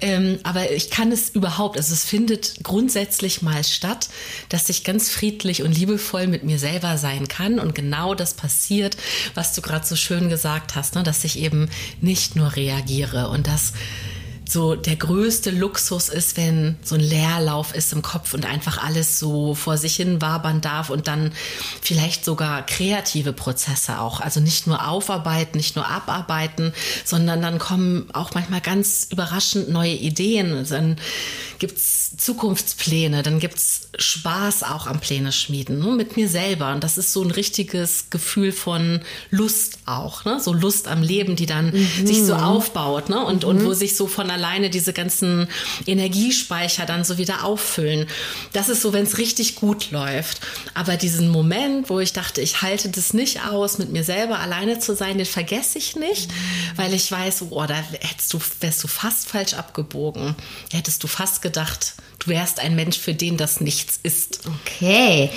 [0.02, 4.10] Ähm, aber ich kann es überhaupt, also es findet grundsätzlich mal statt,
[4.50, 7.58] dass ich ganz friedlich und liebevoll mit mir selber sein kann.
[7.58, 8.98] Und genau das passiert,
[9.34, 11.04] was du gerade so schön gesagt hast, ne?
[11.04, 11.70] dass ich eben
[12.02, 13.74] nicht nur reagiere und dass
[14.48, 19.20] so der größte Luxus ist, wenn so ein Leerlauf ist im Kopf und einfach alles
[19.20, 21.32] so vor sich hin wabern darf und dann
[21.82, 24.20] vielleicht sogar kreative Prozesse auch.
[24.20, 26.74] Also nicht nur aufarbeiten, nicht nur abarbeiten,
[27.06, 30.66] sondern dann kommen auch manchmal ganz überraschend neue Ideen.
[30.70, 30.98] Dann
[31.64, 35.94] gibt es Zukunftspläne, dann gibt es Spaß auch am Pläne schmieden, ne?
[35.94, 36.74] mit mir selber.
[36.74, 39.00] Und das ist so ein richtiges Gefühl von
[39.30, 40.42] Lust auch, ne?
[40.42, 42.06] so Lust am Leben, die dann mhm.
[42.06, 43.24] sich so aufbaut ne?
[43.24, 43.50] und, mhm.
[43.50, 45.48] und wo sich so von alleine diese ganzen
[45.86, 48.08] Energiespeicher dann so wieder auffüllen.
[48.52, 50.42] Das ist so, wenn es richtig gut läuft.
[50.74, 54.80] Aber diesen Moment, wo ich dachte, ich halte das nicht aus, mit mir selber alleine
[54.80, 56.34] zu sein, den vergesse ich nicht, mhm.
[56.76, 60.36] weil ich weiß, oh, da hättest du, wärst du fast falsch abgebogen.
[60.70, 61.53] Hättest du fast gedacht,
[62.20, 64.42] du wärst ein Mensch, für den das nichts ist.
[64.66, 65.30] Okay,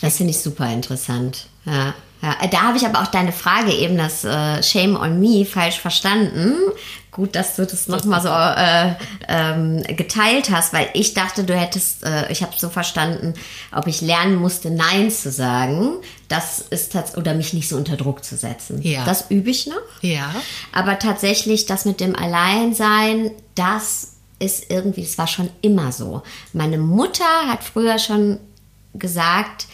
[0.00, 1.46] das finde ich super interessant.
[1.64, 1.94] Ja.
[2.24, 5.78] Ja, da habe ich aber auch deine Frage eben, das äh, Shame on Me, falsch
[5.78, 6.54] verstanden.
[7.10, 8.94] Gut, dass du das nochmal so äh,
[9.28, 13.34] ähm, geteilt hast, weil ich dachte, du hättest, äh, ich habe so verstanden,
[13.72, 15.98] ob ich lernen musste, Nein zu sagen.
[16.28, 18.80] Das ist tatsächlich, oder mich nicht so unter Druck zu setzen.
[18.82, 19.04] Ja.
[19.04, 19.76] Das übe ich noch.
[20.00, 20.34] Ja.
[20.72, 26.22] Aber tatsächlich, das mit dem Alleinsein, das ist irgendwie, es war schon immer so.
[26.52, 28.38] Meine Mutter hat früher schon
[28.94, 29.66] gesagt,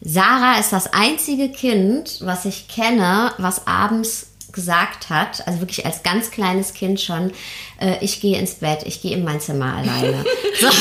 [0.00, 6.02] Sarah ist das einzige Kind, was ich kenne, was abends gesagt hat, also wirklich als
[6.02, 7.30] ganz kleines Kind schon,
[7.78, 10.24] äh, ich gehe ins Bett, ich gehe in mein Zimmer alleine.
[10.58, 10.68] So.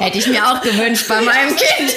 [0.00, 1.94] Hätte ich mir auch gewünscht bei meinem Kind.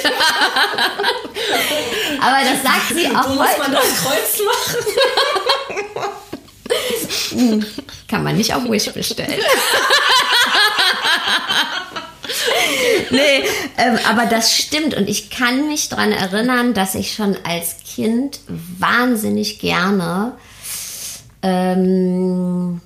[2.20, 3.34] Aber das sagt sie auch heute.
[3.34, 4.76] Muss man das Kreuz machen?
[8.08, 9.32] Kann man nicht auf Wish bestellen.
[13.10, 13.44] nee,
[13.76, 14.94] ähm, aber das stimmt.
[14.94, 20.32] Und ich kann mich daran erinnern, dass ich schon als Kind wahnsinnig gerne
[21.42, 22.80] ähm,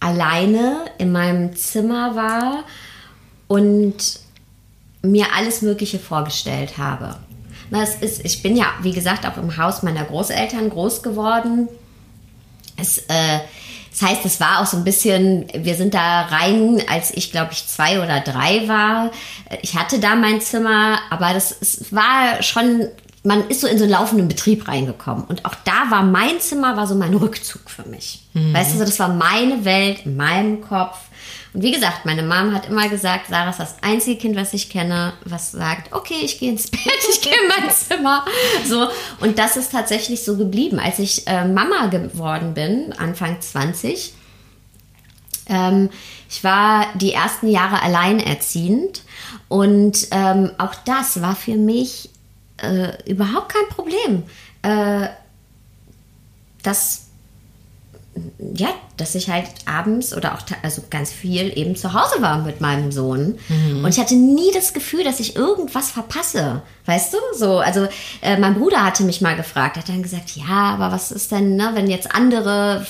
[0.00, 2.64] alleine in meinem Zimmer war
[3.48, 4.20] und
[5.02, 7.16] mir alles Mögliche vorgestellt habe.
[7.70, 11.68] Das ist, ich bin ja, wie gesagt, auch im Haus meiner Großeltern groß geworden.
[12.76, 13.40] Es äh,
[13.94, 17.52] das heißt, es war auch so ein bisschen, wir sind da rein, als ich glaube
[17.52, 19.12] ich zwei oder drei war.
[19.62, 22.88] Ich hatte da mein Zimmer, aber das es war schon,
[23.22, 25.24] man ist so in so einen laufenden Betrieb reingekommen.
[25.26, 28.22] Und auch da war mein Zimmer, war so mein Rückzug für mich.
[28.32, 28.52] Mhm.
[28.52, 30.98] Weißt du, das war meine Welt in meinem Kopf.
[31.52, 34.70] Und wie gesagt, meine Mom hat immer gesagt, Sarah ist das einzige Kind, was ich
[34.70, 38.24] kenne, was sagt, okay, ich gehe ins Bett, ich gehe in mein Zimmer.
[38.66, 38.88] So.
[39.20, 40.78] Und das ist tatsächlich so geblieben.
[40.78, 44.14] Als ich äh, Mama geworden bin, Anfang 20,
[45.46, 45.90] ähm,
[46.28, 49.02] ich war die ersten Jahre alleinerziehend
[49.48, 52.10] und ähm, auch das war für mich
[52.56, 54.22] äh, überhaupt kein Problem.
[54.62, 55.08] Äh,
[56.62, 57.03] das
[58.38, 62.60] ja, dass ich halt abends oder auch also ganz viel eben zu Hause war mit
[62.60, 63.38] meinem Sohn.
[63.48, 63.84] Mhm.
[63.84, 66.62] Und ich hatte nie das Gefühl, dass ich irgendwas verpasse.
[66.86, 67.18] Weißt du?
[67.36, 67.88] So, also
[68.22, 71.56] äh, mein Bruder hatte mich mal gefragt, hat dann gesagt, ja, aber was ist denn,
[71.56, 72.86] ne, wenn jetzt andere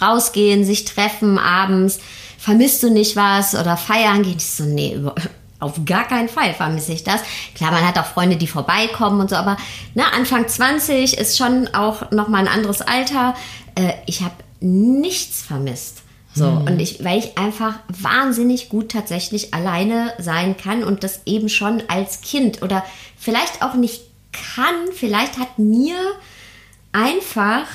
[0.00, 1.98] rausgehen, sich treffen abends,
[2.38, 4.36] vermisst du nicht was oder feiern gehen?
[4.38, 5.14] Ich so, nee, über,
[5.58, 7.20] auf gar keinen Fall vermisse ich das.
[7.54, 9.58] Klar, man hat auch Freunde, die vorbeikommen und so, aber
[9.94, 13.34] ne, Anfang 20 ist schon auch nochmal ein anderes Alter.
[13.74, 16.02] Äh, ich habe nichts vermisst.
[16.34, 16.66] So, mhm.
[16.66, 21.82] und ich, weil ich einfach wahnsinnig gut tatsächlich alleine sein kann und das eben schon
[21.88, 22.84] als Kind oder
[23.16, 25.96] vielleicht auch nicht kann, vielleicht hat mir
[26.92, 27.66] einfach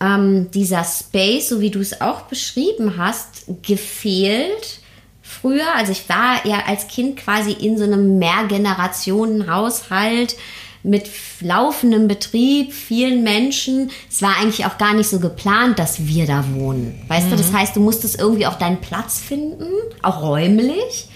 [0.00, 4.80] ähm, dieser Space, so wie du es auch beschrieben hast, gefehlt
[5.22, 5.72] früher.
[5.76, 10.34] Also ich war ja als Kind quasi in so einem Mehrgenerationen-Haushalt
[10.82, 13.90] mit laufendem Betrieb, vielen Menschen.
[14.08, 17.00] Es war eigentlich auch gar nicht so geplant, dass wir da wohnen.
[17.08, 17.30] Weißt mhm.
[17.30, 17.58] du, das mhm.
[17.58, 19.66] heißt, du musstest irgendwie auch deinen Platz finden,
[20.02, 21.08] auch räumlich.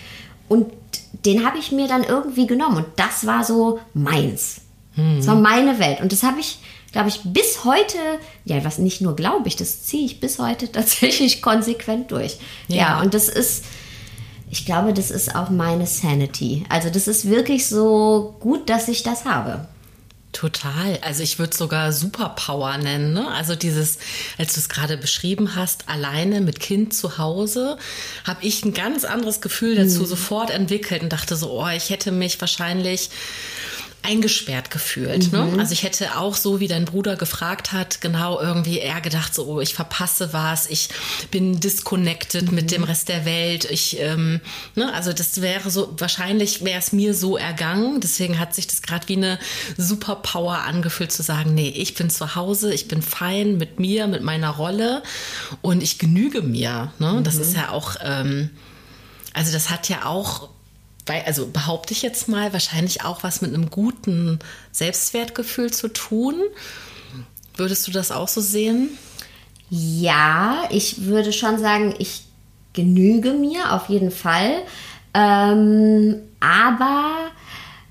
[0.49, 0.67] Und
[1.25, 2.79] den habe ich mir dann irgendwie genommen.
[2.79, 4.61] Und das war so meins.
[4.97, 5.17] Mhm.
[5.19, 6.01] Das war meine Welt.
[6.01, 6.59] Und das habe ich,
[6.93, 7.97] glaube ich, bis heute,
[8.45, 12.37] ja, was nicht nur glaube ich, das ziehe ich bis heute tatsächlich konsequent durch.
[12.69, 13.65] Ja, ja und das ist
[14.51, 16.65] ich glaube, das ist auch meine Sanity.
[16.69, 19.67] Also das ist wirklich so gut, dass ich das habe.
[20.35, 20.99] Total.
[21.03, 23.13] Also ich würde sogar Superpower nennen.
[23.13, 23.29] Ne?
[23.31, 23.99] Also dieses,
[24.37, 27.79] als du es gerade beschrieben hast, alleine mit Kind zu Hause,
[28.25, 30.07] habe ich ein ganz anderes Gefühl dazu hm.
[30.07, 33.11] sofort entwickelt und dachte so, oh, ich hätte mich wahrscheinlich
[34.05, 35.33] eingesperrt gefühlt.
[35.33, 35.43] Ne?
[35.43, 35.57] Mhm.
[35.57, 35.59] Ne?
[35.59, 39.47] Also ich hätte auch so, wie dein Bruder gefragt hat, genau irgendwie eher gedacht, so,
[39.47, 40.91] oh, ich verpasse was, ich
[41.31, 42.55] bin disconnected mhm.
[42.55, 43.65] mit dem Rest der Welt.
[43.71, 44.41] Ich, ähm,
[44.75, 44.93] ne?
[44.93, 48.01] also das wäre so, wahrscheinlich wäre es mir so ergangen.
[48.01, 49.39] Deswegen hat sich das gerade wie eine
[49.79, 54.23] Superpower angefühlt zu sagen, nee, ich bin zu Hause, ich bin fein mit mir, mit
[54.23, 55.03] meiner Rolle
[55.63, 56.93] und ich genüge mir.
[56.99, 57.13] Ne?
[57.13, 57.25] Mhm.
[57.25, 58.51] Das ist ja auch, ähm,
[59.33, 60.51] also das hat ja auch
[61.07, 64.39] also behaupte ich jetzt mal, wahrscheinlich auch was mit einem guten
[64.73, 66.35] Selbstwertgefühl zu tun.
[67.57, 68.91] Würdest du das auch so sehen?
[69.71, 72.23] Ja, ich würde schon sagen, ich
[72.73, 74.63] genüge mir auf jeden Fall.
[75.15, 77.31] Ähm, aber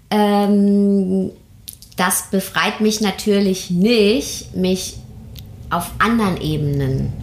[0.10, 1.32] ähm,
[1.95, 4.95] das befreit mich natürlich nicht, mich
[5.69, 7.23] auf anderen Ebenen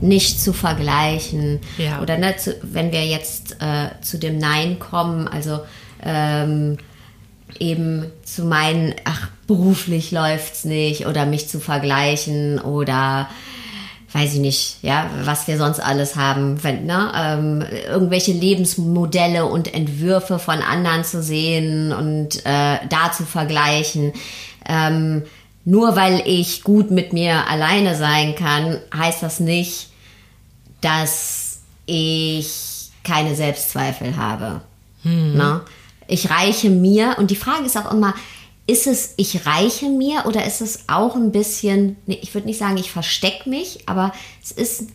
[0.00, 1.60] nicht zu vergleichen.
[1.78, 2.00] Ja.
[2.00, 5.60] Oder ne, zu, wenn wir jetzt äh, zu dem Nein kommen, also
[6.02, 6.78] ähm,
[7.58, 13.28] eben zu meinen, ach, beruflich läuft's nicht oder mich zu vergleichen oder
[14.12, 19.72] weiß ich nicht, ja, was wir sonst alles haben, wenn, ne, ähm, irgendwelche Lebensmodelle und
[19.72, 24.12] Entwürfe von anderen zu sehen und äh, da zu vergleichen.
[24.68, 25.22] Ähm,
[25.64, 29.89] nur weil ich gut mit mir alleine sein kann, heißt das nicht,
[30.80, 34.62] dass ich keine Selbstzweifel habe.
[35.02, 35.36] Hm.
[35.36, 35.62] Ne?
[36.06, 38.14] Ich reiche mir, und die Frage ist auch immer,
[38.66, 42.76] ist es, ich reiche mir oder ist es auch ein bisschen, ich würde nicht sagen,
[42.76, 44.12] ich verstecke mich, aber
[44.42, 44.90] es ist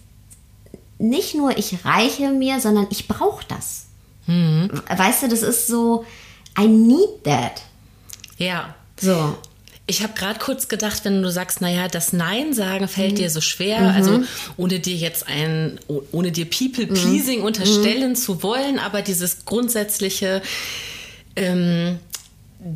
[0.98, 3.88] nicht nur, ich reiche mir, sondern ich brauche das.
[4.28, 4.70] Hm.
[4.96, 6.06] Weißt du, das ist so,
[6.58, 7.62] I need that.
[8.38, 8.76] Ja.
[9.00, 9.38] So.
[9.88, 13.16] Ich habe gerade kurz gedacht, wenn du sagst, naja, das Nein sagen fällt Mhm.
[13.18, 14.24] dir so schwer, also
[14.58, 17.46] ohne dir jetzt ein, oh- ohne dir People-Pleasing Mhm.
[17.46, 20.42] unterstellen zu wollen, aber dieses grundsätzliche
[21.36, 22.00] ähm,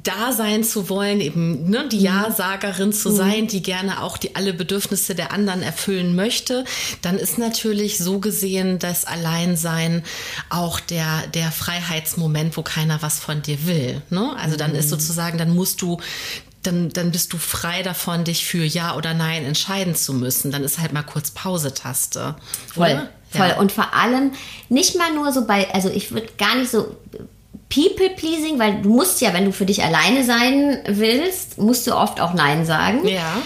[0.04, 1.90] da sein zu wollen, eben ne, Mhm.
[1.90, 6.64] die Ja-Sagerin zu sein, die gerne auch die alle Bedürfnisse der anderen erfüllen möchte,
[7.02, 10.04] dann ist natürlich so gesehen das Alleinsein
[10.50, 14.02] auch der, der Freiheitsmoment, wo keiner was von dir will.
[14.12, 14.36] Ne?
[14.38, 14.78] Also dann Mhm.
[14.80, 15.98] ist sozusagen, dann musst du
[16.64, 20.52] dann, dann bist du frei davon, dich für Ja oder Nein entscheiden zu müssen.
[20.52, 22.36] Dann ist halt mal kurz Pause-Taste.
[22.74, 23.10] Voll, oder?
[23.30, 23.48] voll.
[23.48, 23.58] Ja.
[23.60, 24.32] Und vor allem
[24.68, 26.98] nicht mal nur so bei, also ich würde gar nicht so
[27.70, 32.20] People-pleasing, weil du musst ja, wenn du für dich alleine sein willst, musst du oft
[32.20, 33.08] auch Nein sagen.
[33.08, 33.42] Ja.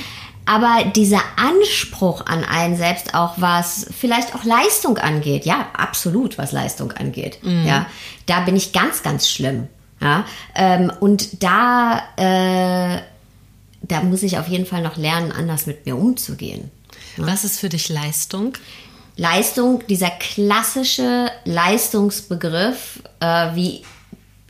[0.46, 6.52] Aber dieser Anspruch an einen selbst, auch was vielleicht auch Leistung angeht, ja, absolut, was
[6.52, 7.86] Leistung angeht, ja,
[8.26, 9.70] da bin ich ganz, ganz schlimm,
[10.04, 13.02] ja, ähm, und da, äh,
[13.82, 16.70] da muss ich auf jeden Fall noch lernen, anders mit mir umzugehen.
[17.18, 18.54] Was ist für dich Leistung?
[19.16, 23.84] Leistung, dieser klassische Leistungsbegriff, äh, wie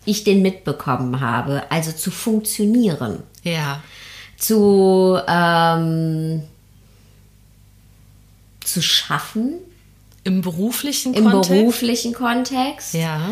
[0.05, 3.81] ich den mitbekommen habe, also zu funktionieren, Ja.
[4.37, 6.43] zu, ähm,
[8.63, 9.55] zu schaffen
[10.23, 11.49] Im beruflichen im Kontext?
[11.49, 12.93] beruflichen Kontext.
[12.93, 13.31] Ja.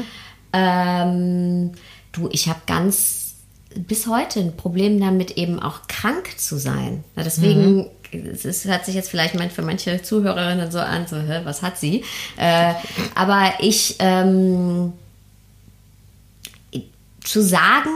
[0.53, 1.71] Ähm,
[2.11, 3.35] du, ich habe ganz
[3.75, 7.03] bis heute ein Problem damit, eben auch krank zu sein.
[7.15, 11.41] Na, deswegen, es ist, hört sich jetzt vielleicht für manche Zuhörerinnen so an, so, hä,
[11.45, 12.03] was hat sie?
[12.37, 12.73] Äh,
[13.15, 14.93] aber ich, ähm,
[17.23, 17.91] zu sagen,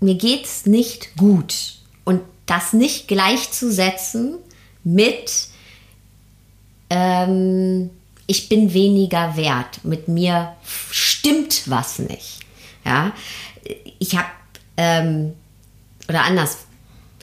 [0.00, 4.36] mir geht's nicht gut und das nicht gleichzusetzen
[4.84, 5.48] mit
[6.90, 7.90] ähm,
[8.26, 10.54] ich bin weniger wert, mit mir
[10.90, 12.39] stimmt was nicht.
[12.90, 13.12] Ja,
[13.98, 14.28] ich habe
[14.76, 15.32] ähm,
[16.08, 16.58] oder anders.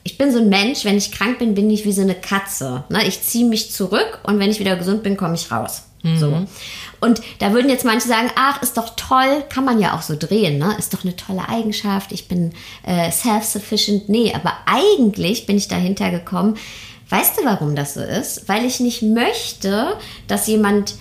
[0.03, 2.85] Ich bin so ein Mensch, wenn ich krank bin, bin ich wie so eine Katze.
[2.87, 3.05] Ne?
[3.05, 5.83] Ich ziehe mich zurück und wenn ich wieder gesund bin, komme ich raus.
[6.15, 6.47] So.
[7.01, 10.15] Und da würden jetzt manche sagen, ach, ist doch toll, kann man ja auch so
[10.17, 10.75] drehen, ne?
[10.77, 12.53] Ist doch eine tolle Eigenschaft, ich bin
[12.83, 14.07] äh, self-sufficient.
[14.07, 16.55] Nee, aber eigentlich bin ich dahinter gekommen,
[17.09, 18.47] weißt du, warum das so ist?
[18.47, 20.95] Weil ich nicht möchte, dass jemand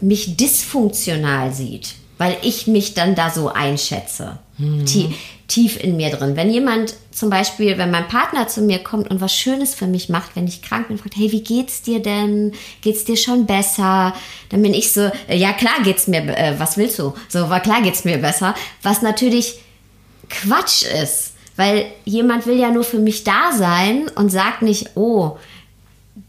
[0.00, 4.38] mich dysfunktional sieht, weil ich mich dann da so einschätze.
[4.84, 5.12] Tie
[5.48, 6.36] tief in mir drin.
[6.36, 10.08] Wenn jemand zum Beispiel, wenn mein Partner zu mir kommt und was Schönes für mich
[10.08, 12.52] macht, wenn ich krank bin, fragt, hey, wie geht's dir denn?
[12.80, 14.14] Geht's dir schon besser?
[14.50, 17.12] Dann bin ich so, äh, ja klar geht's mir, äh, was willst du?
[17.28, 18.54] So, war klar geht's mir besser.
[18.82, 19.58] Was natürlich
[20.28, 25.38] Quatsch ist, weil jemand will ja nur für mich da sein und sagt nicht, oh,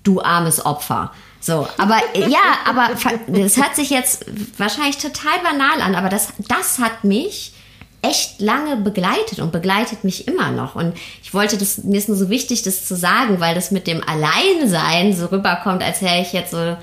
[0.03, 1.11] du armes Opfer.
[1.43, 2.91] So, aber ja, aber
[3.27, 4.25] das hört sich jetzt
[4.57, 7.51] wahrscheinlich total banal an, aber das, das hat mich
[8.01, 10.75] echt lange begleitet und begleitet mich immer noch.
[10.75, 13.87] Und ich wollte das, mir ist nur so wichtig, das zu sagen, weil das mit
[13.87, 16.77] dem Alleinsein so rüberkommt, als wäre ich jetzt so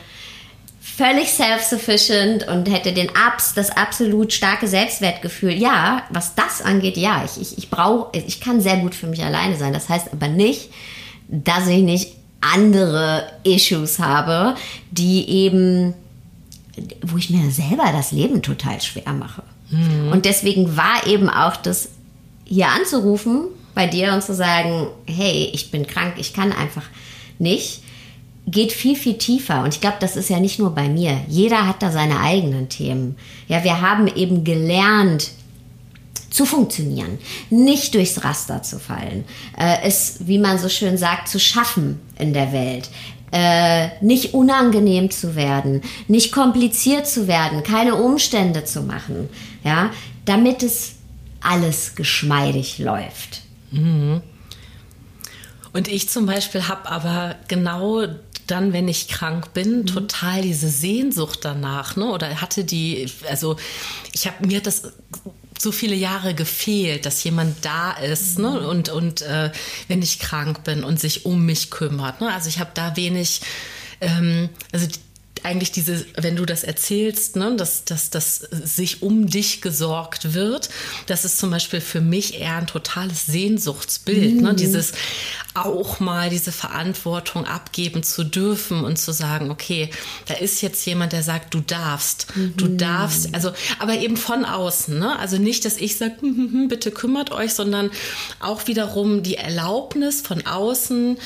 [0.78, 5.54] völlig self-sufficient und hätte den Abs, das absolut starke Selbstwertgefühl.
[5.54, 9.24] Ja, was das angeht, ja, ich, ich, ich brauche, ich kann sehr gut für mich
[9.24, 9.72] alleine sein.
[9.72, 10.68] Das heißt aber nicht,
[11.28, 14.54] dass ich nicht andere Issues habe,
[14.90, 15.94] die eben,
[17.02, 19.42] wo ich mir selber das Leben total schwer mache.
[20.10, 21.90] Und deswegen war eben auch das
[22.44, 26.82] hier anzurufen bei dir und zu sagen, hey, ich bin krank, ich kann einfach
[27.38, 27.82] nicht,
[28.48, 29.62] geht viel, viel tiefer.
[29.62, 31.20] Und ich glaube, das ist ja nicht nur bei mir.
[31.28, 33.16] Jeder hat da seine eigenen Themen.
[33.46, 35.30] Ja, wir haben eben gelernt,
[36.30, 37.18] zu funktionieren,
[37.50, 39.24] nicht durchs Raster zu fallen,
[39.58, 42.88] äh, es, wie man so schön sagt, zu schaffen in der Welt.
[43.32, 49.28] äh, nicht unangenehm zu werden, nicht kompliziert zu werden, keine Umstände zu machen,
[49.64, 49.90] ja,
[50.24, 50.94] damit es
[51.40, 53.42] alles geschmeidig läuft.
[53.70, 54.20] Mhm.
[55.72, 58.06] Und ich zum Beispiel habe aber genau
[58.48, 59.86] dann, wenn ich krank bin, mhm.
[59.86, 62.06] total diese Sehnsucht danach, ne?
[62.06, 63.56] Oder hatte die, also
[64.12, 64.92] ich habe mir das
[65.60, 68.48] so viele Jahre gefehlt, dass jemand da ist, ne?
[68.48, 68.54] mhm.
[68.54, 68.68] ne?
[68.68, 69.50] Und, und äh,
[69.88, 72.20] wenn ich krank bin und sich um mich kümmert.
[72.22, 72.32] Ne?
[72.32, 73.42] Also ich habe da wenig,
[74.00, 74.86] ähm, also
[75.44, 80.70] eigentlich diese, wenn du das erzählst, ne, dass, dass, dass sich um dich gesorgt wird,
[81.06, 84.34] das ist zum Beispiel für mich eher ein totales Sehnsuchtsbild.
[84.34, 84.40] Ne?
[84.40, 84.42] Mhm.
[84.42, 84.92] Ne, dieses
[85.54, 89.90] auch mal diese Verantwortung abgeben zu dürfen und zu sagen, okay,
[90.26, 92.54] da ist jetzt jemand, der sagt, du darfst, mhm.
[92.56, 93.50] du darfst, also,
[93.80, 95.18] aber eben von außen, ne?
[95.18, 97.90] Also nicht, dass ich sage, hm, hm, hm, bitte kümmert euch, sondern
[98.38, 101.18] auch wiederum die Erlaubnis von außen,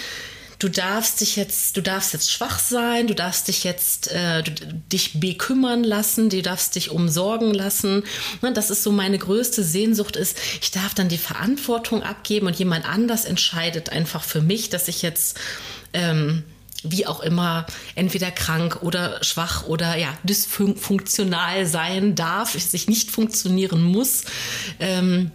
[0.64, 4.42] du darfst dich jetzt, du darfst jetzt schwach sein, du darfst dich jetzt äh,
[4.90, 8.02] dich bekümmern lassen, du darfst dich umsorgen lassen.
[8.40, 12.58] Ne, das ist so meine größte Sehnsucht ist, ich darf dann die Verantwortung abgeben und
[12.58, 15.38] jemand anders entscheidet einfach für mich, dass ich jetzt
[15.92, 16.44] ähm,
[16.82, 23.82] wie auch immer, entweder krank oder schwach oder ja, dysfunktional sein darf, sich nicht funktionieren
[23.82, 24.24] muss.
[24.80, 25.30] Ähm,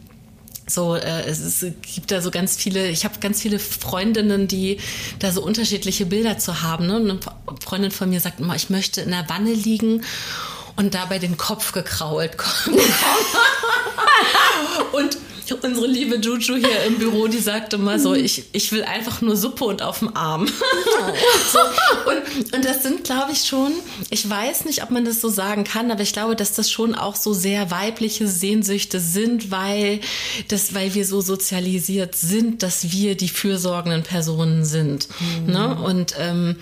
[0.70, 4.80] so, äh, es, ist, gibt da so ganz viele, ich habe ganz viele Freundinnen, die
[5.20, 6.88] da so unterschiedliche Bilder zu haben.
[6.88, 6.96] Ne?
[6.96, 7.20] Eine
[7.64, 10.04] Freundin von mir sagt immer, ich möchte in der Wanne liegen
[10.76, 12.80] und dabei den Kopf gekrault kommen.
[14.94, 15.18] und
[15.52, 19.36] unsere liebe Juju hier im Büro, die sagte mal so, ich, ich will einfach nur
[19.36, 20.48] Suppe und auf dem Arm.
[21.52, 21.60] so,
[22.10, 23.72] und, und das sind, glaube ich, schon,
[24.10, 26.96] ich weiß nicht, ob man das so sagen kann, aber ich glaube, dass das schon
[26.96, 30.00] auch so sehr weibliche Sehnsüchte sind, weil,
[30.48, 35.08] das, weil wir so sozialisiert sind, dass wir die fürsorgenden Personen sind.
[35.46, 35.52] Mhm.
[35.52, 35.76] Ne?
[35.76, 36.56] Und ähm,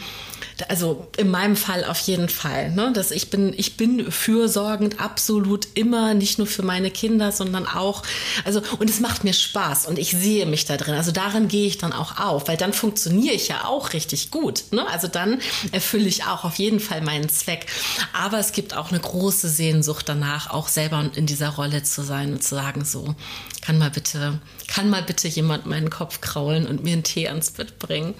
[0.68, 2.72] also in meinem Fall auf jeden Fall.
[2.72, 2.92] Ne?
[2.94, 8.04] Dass ich bin, ich bin fürsorgend absolut immer, nicht nur für meine Kinder, sondern auch,
[8.46, 10.96] also, und es macht mir Spaß und ich sehe mich da drin.
[10.96, 14.64] Also darin gehe ich dann auch auf, weil dann funktioniere ich ja auch richtig gut.
[14.72, 14.88] Ne?
[14.88, 15.40] Also dann
[15.72, 17.68] erfülle ich auch auf jeden Fall meinen Zweck.
[18.14, 22.34] Aber es gibt auch eine große Sehnsucht danach, auch selber in dieser Rolle zu sein
[22.34, 23.16] und zu sagen, so,
[23.62, 27.52] kann mal bitte, kann mal bitte jemand meinen Kopf kraulen und mir einen Tee ans
[27.52, 28.16] Bett bringen.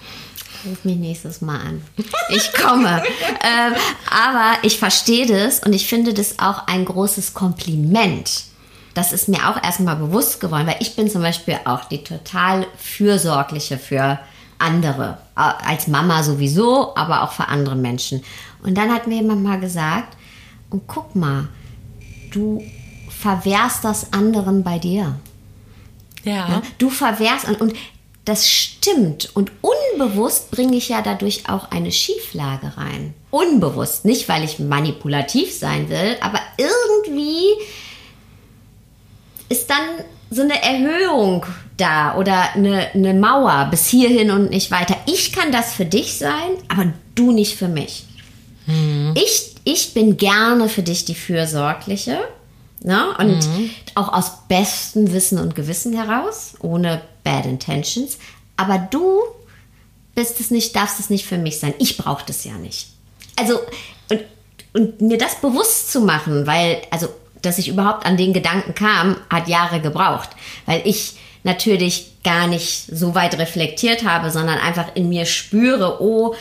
[0.66, 1.82] Ruf mich nächstes Mal an.
[2.30, 3.04] Ich komme.
[3.42, 3.74] ähm,
[4.10, 8.44] aber ich verstehe das und ich finde das auch ein großes Kompliment.
[8.94, 12.68] Das ist mir auch erstmal bewusst geworden, weil ich bin zum Beispiel auch die total
[12.78, 14.20] fürsorgliche für
[14.60, 15.20] andere.
[15.36, 18.24] Als Mama sowieso, aber auch für andere Menschen.
[18.64, 20.18] Und dann hat mir jemand mal gesagt,
[20.70, 21.48] und guck mal,
[22.32, 22.64] du
[23.10, 25.16] verwehrst das anderen bei dir.
[26.24, 26.50] Ja.
[26.50, 26.62] ja.
[26.78, 27.74] Du verwehrst und, und
[28.28, 29.30] das stimmt.
[29.36, 33.14] Und unbewusst bringe ich ja dadurch auch eine Schieflage rein.
[33.32, 34.04] Unbewusst.
[34.04, 37.46] Nicht, weil ich manipulativ sein will, aber irgendwie
[39.50, 41.46] ist dann so eine Erhöhung
[41.78, 44.98] da oder eine, eine Mauer bis hierhin und nicht weiter.
[45.06, 48.04] Ich kann das für dich sein, aber du nicht für mich.
[48.66, 49.14] Mhm.
[49.16, 52.20] Ich, ich bin gerne für dich die Fürsorgliche.
[52.82, 53.16] Ne?
[53.18, 53.70] Und mhm.
[53.96, 58.18] auch aus bestem Wissen und Gewissen heraus, ohne Bad Intentions.
[58.56, 59.22] Aber du
[60.16, 61.74] bist es nicht, darfst es nicht für mich sein.
[61.78, 62.88] Ich brauche das ja nicht.
[63.36, 63.60] Also,
[64.10, 64.22] und,
[64.74, 67.10] und mir das bewusst zu machen, weil, also,
[67.42, 70.30] dass ich überhaupt an den Gedanken kam, hat Jahre gebraucht.
[70.66, 76.34] Weil ich natürlich gar nicht so weit reflektiert habe, sondern einfach in mir spüre, oh,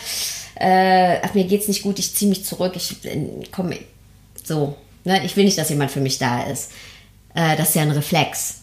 [0.55, 3.79] äh, mir geht's nicht gut, ich ziehe mich zurück, ich äh, komme
[4.43, 4.77] so.
[5.05, 5.25] Ne?
[5.25, 6.71] Ich will nicht, dass jemand für mich da ist.
[7.35, 8.63] Äh, das ist ja ein Reflex.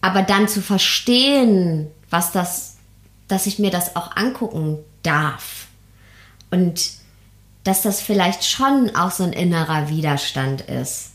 [0.00, 2.76] Aber dann zu verstehen, was das,
[3.28, 5.66] dass ich mir das auch angucken darf.
[6.50, 6.92] Und
[7.64, 11.10] dass das vielleicht schon auch so ein innerer Widerstand ist.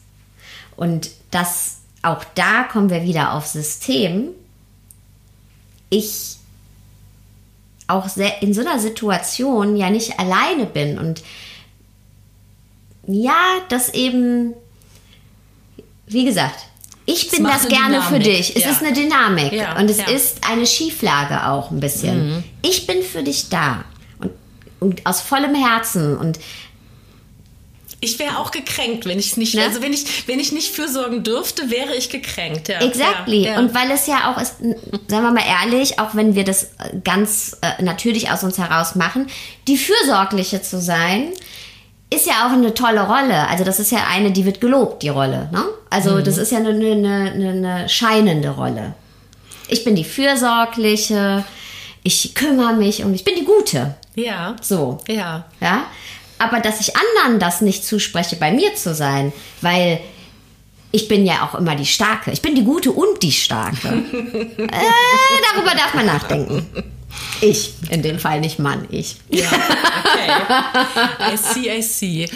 [0.75, 4.29] Und dass auch da kommen wir wieder auf System.
[5.89, 6.37] Ich
[7.87, 8.07] auch
[8.41, 11.23] in so einer Situation ja nicht alleine bin und
[13.07, 14.53] ja, das eben,
[16.07, 16.65] wie gesagt,
[17.05, 18.09] ich bin das gerne Dynamik.
[18.09, 18.55] für dich.
[18.55, 18.71] Es ja.
[18.71, 20.07] ist eine Dynamik ja, und es ja.
[20.07, 22.29] ist eine Schieflage auch ein bisschen.
[22.29, 22.43] Mhm.
[22.61, 23.85] Ich bin für dich da
[24.19, 24.31] und,
[24.79, 26.39] und aus vollem Herzen und
[28.01, 29.63] ich wäre auch gekränkt, wenn ich nicht, ne?
[29.63, 32.67] also wenn ich, wenn ich nicht fürsorgen dürfte, wäre ich gekränkt.
[32.67, 32.79] Ja.
[32.81, 33.45] Exactly.
[33.45, 36.71] Ja, Und weil es ja auch ist, sagen wir mal ehrlich, auch wenn wir das
[37.03, 39.27] ganz äh, natürlich aus uns heraus machen,
[39.67, 41.31] die Fürsorgliche zu sein,
[42.09, 43.47] ist ja auch eine tolle Rolle.
[43.47, 45.49] Also das ist ja eine, die wird gelobt, die Rolle.
[45.51, 45.63] Ne?
[45.89, 46.23] Also mhm.
[46.23, 48.93] das ist ja eine, eine, eine scheinende Rolle.
[49.67, 51.43] Ich bin die Fürsorgliche,
[52.03, 53.95] ich kümmere mich um, ich bin die Gute.
[54.15, 54.55] Ja.
[54.61, 54.99] So.
[55.07, 55.45] Ja.
[55.59, 55.85] Ja.
[56.37, 59.99] Aber dass ich anderen das nicht zuspreche, bei mir zu sein, weil
[60.91, 62.31] ich bin ja auch immer die Starke.
[62.31, 63.87] Ich bin die Gute und die Starke.
[64.17, 64.67] äh,
[65.53, 66.67] darüber darf man nachdenken.
[67.41, 69.17] Ich, in dem Fall nicht Mann, ich.
[69.29, 71.33] Ja, okay.
[71.33, 72.29] I see, I see.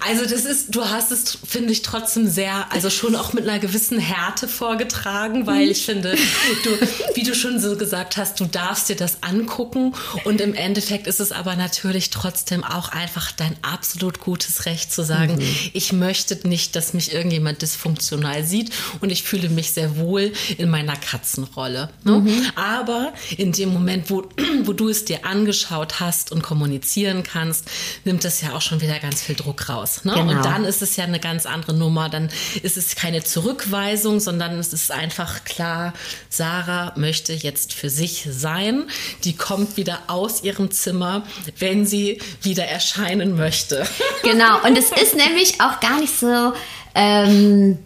[0.00, 3.58] Also das ist, du hast es, finde ich, trotzdem sehr, also schon auch mit einer
[3.58, 6.16] gewissen Härte vorgetragen, weil ich finde,
[6.64, 6.70] du,
[7.14, 9.94] wie du schon so gesagt hast, du darfst dir das angucken
[10.24, 15.04] und im Endeffekt ist es aber natürlich trotzdem auch einfach dein absolut gutes Recht zu
[15.04, 15.70] sagen, mhm.
[15.74, 18.70] ich möchte nicht, dass mich irgendjemand dysfunktional sieht
[19.00, 21.90] und ich fühle mich sehr wohl in meiner Katzenrolle.
[22.04, 22.20] Ne?
[22.20, 22.46] Mhm.
[22.56, 24.22] Aber in dem Moment, wo,
[24.64, 27.66] wo du es dir angeschaut hast und kommunizieren kannst,
[28.04, 30.04] nimmt das ja auch schon wieder ganz viel Druck raus raus.
[30.04, 30.12] Ne?
[30.14, 30.36] Genau.
[30.36, 32.08] Und dann ist es ja eine ganz andere Nummer.
[32.08, 32.30] Dann
[32.62, 35.92] ist es keine Zurückweisung, sondern es ist einfach klar,
[36.28, 38.84] Sarah möchte jetzt für sich sein.
[39.24, 41.24] Die kommt wieder aus ihrem Zimmer,
[41.58, 43.86] wenn sie wieder erscheinen möchte.
[44.22, 44.62] Genau.
[44.66, 46.52] Und es ist nämlich auch gar nicht so,
[46.94, 47.78] ähm,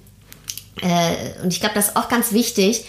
[0.81, 2.85] äh, und ich glaube, das ist auch ganz wichtig,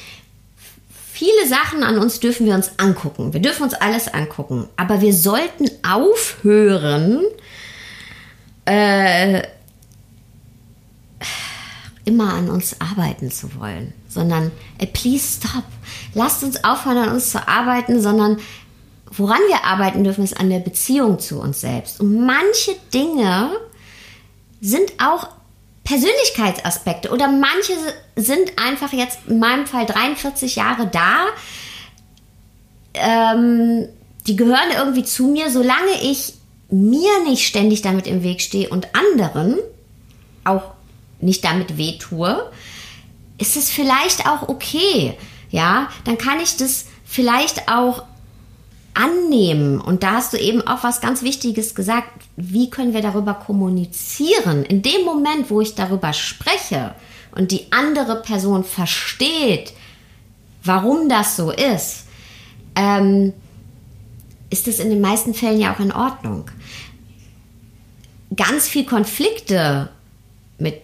[1.16, 3.32] Viele Sachen an uns dürfen wir uns angucken.
[3.32, 4.68] Wir dürfen uns alles angucken.
[4.76, 7.24] Aber wir sollten aufhören,
[8.66, 9.44] äh,
[12.06, 15.64] immer an uns arbeiten zu wollen, sondern äh, please stop.
[16.14, 18.38] Lasst uns aufhören, an uns zu arbeiten, sondern
[19.12, 22.00] woran wir arbeiten dürfen, ist an der Beziehung zu uns selbst.
[22.00, 23.52] Und manche Dinge
[24.62, 25.30] sind auch
[25.84, 27.74] Persönlichkeitsaspekte oder manche
[28.16, 31.26] sind einfach jetzt in meinem Fall 43 Jahre da.
[32.94, 33.88] Ähm,
[34.26, 36.35] die gehören irgendwie zu mir, solange ich
[36.70, 39.58] mir nicht ständig damit im Weg stehe und anderen
[40.44, 40.72] auch
[41.20, 42.50] nicht damit wehtue,
[43.38, 45.18] ist es vielleicht auch okay.
[45.50, 48.04] Ja, dann kann ich das vielleicht auch
[48.94, 49.80] annehmen.
[49.80, 52.10] Und da hast du eben auch was ganz Wichtiges gesagt.
[52.36, 54.64] Wie können wir darüber kommunizieren?
[54.64, 56.96] In dem Moment, wo ich darüber spreche
[57.32, 59.74] und die andere Person versteht,
[60.64, 62.06] warum das so ist,
[62.76, 63.34] ähm,
[64.50, 66.50] ist es in den meisten Fällen ja auch in Ordnung.
[68.36, 69.90] Ganz viel Konflikte
[70.58, 70.82] mit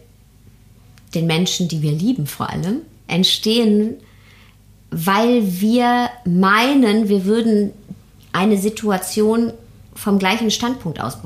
[1.13, 3.95] den Menschen, die wir lieben vor allem, entstehen,
[4.89, 7.71] weil wir meinen, wir würden
[8.31, 9.53] eine Situation
[9.95, 11.17] vom gleichen Standpunkt aus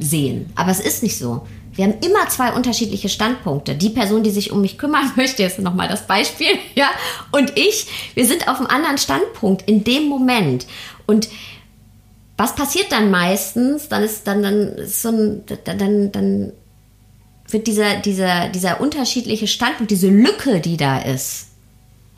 [0.00, 0.50] sehen.
[0.54, 1.46] Aber es ist nicht so.
[1.74, 3.74] Wir haben immer zwei unterschiedliche Standpunkte.
[3.74, 6.88] Die Person, die sich um mich kümmern möchte, jetzt nochmal das Beispiel, ja,
[7.32, 10.66] und ich, wir sind auf einem anderen Standpunkt in dem Moment.
[11.06, 11.28] Und
[12.36, 13.88] was passiert dann meistens?
[13.88, 16.52] Dann ist dann, dann ist so ein, dann, dann
[17.48, 21.48] wird dieser, dieser, dieser unterschiedliche Standpunkt, diese Lücke, die da ist,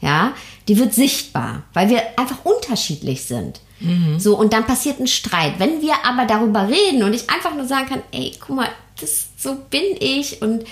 [0.00, 0.34] ja,
[0.68, 3.60] die wird sichtbar, weil wir einfach unterschiedlich sind.
[3.80, 4.18] Mhm.
[4.18, 5.54] So, und dann passiert ein Streit.
[5.58, 8.68] Wenn wir aber darüber reden und ich einfach nur sagen kann, ey, guck mal,
[9.00, 10.64] das, so bin ich und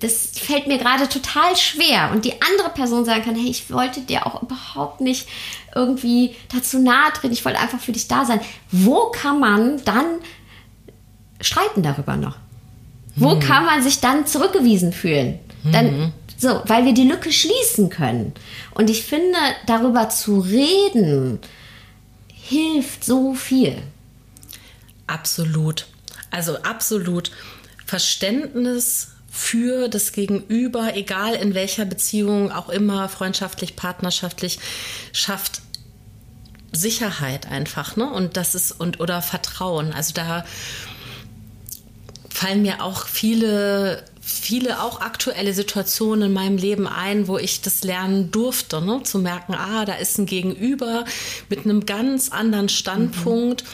[0.00, 4.00] das fällt mir gerade total schwer und die andere Person sagen kann, hey, ich wollte
[4.00, 5.28] dir auch überhaupt nicht
[5.74, 8.40] irgendwie dazu nahe treten, ich wollte einfach für dich da sein.
[8.70, 10.06] Wo kann man dann
[11.40, 12.36] streiten darüber noch?
[13.16, 13.40] Wo mhm.
[13.40, 15.38] kann man sich dann zurückgewiesen fühlen?
[15.64, 16.12] Dann, mhm.
[16.36, 18.34] so, weil wir die Lücke schließen können.
[18.72, 21.38] Und ich finde, darüber zu reden,
[22.28, 23.82] hilft so viel.
[25.06, 25.86] Absolut.
[26.30, 27.30] Also absolut.
[27.86, 34.58] Verständnis für das Gegenüber, egal in welcher Beziehung auch immer, freundschaftlich, partnerschaftlich,
[35.12, 35.62] schafft
[36.74, 38.10] Sicherheit einfach, ne?
[38.10, 39.92] Und das ist und oder Vertrauen.
[39.92, 40.44] Also da
[42.28, 47.84] fallen mir auch viele viele auch aktuelle Situationen in meinem Leben ein, wo ich das
[47.84, 49.02] lernen durfte, ne?
[49.02, 51.04] zu merken, ah, da ist ein Gegenüber
[51.50, 53.64] mit einem ganz anderen Standpunkt.
[53.64, 53.68] Mhm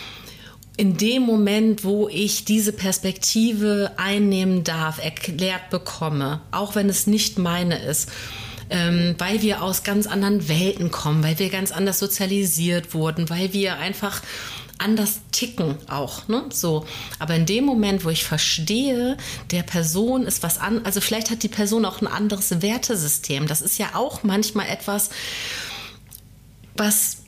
[0.77, 7.39] in dem Moment, wo ich diese Perspektive einnehmen darf, erklärt bekomme, auch wenn es nicht
[7.39, 8.09] meine ist,
[8.71, 13.53] ähm, weil wir aus ganz anderen Welten kommen, weil wir ganz anders sozialisiert wurden, weil
[13.53, 14.23] wir einfach
[14.79, 16.45] anders ticken auch, ne?
[16.51, 16.87] So.
[17.19, 19.17] Aber in dem Moment, wo ich verstehe,
[19.51, 23.47] der Person ist was an, also vielleicht hat die Person auch ein anderes Wertesystem.
[23.47, 25.11] Das ist ja auch manchmal etwas,
[26.77, 27.19] was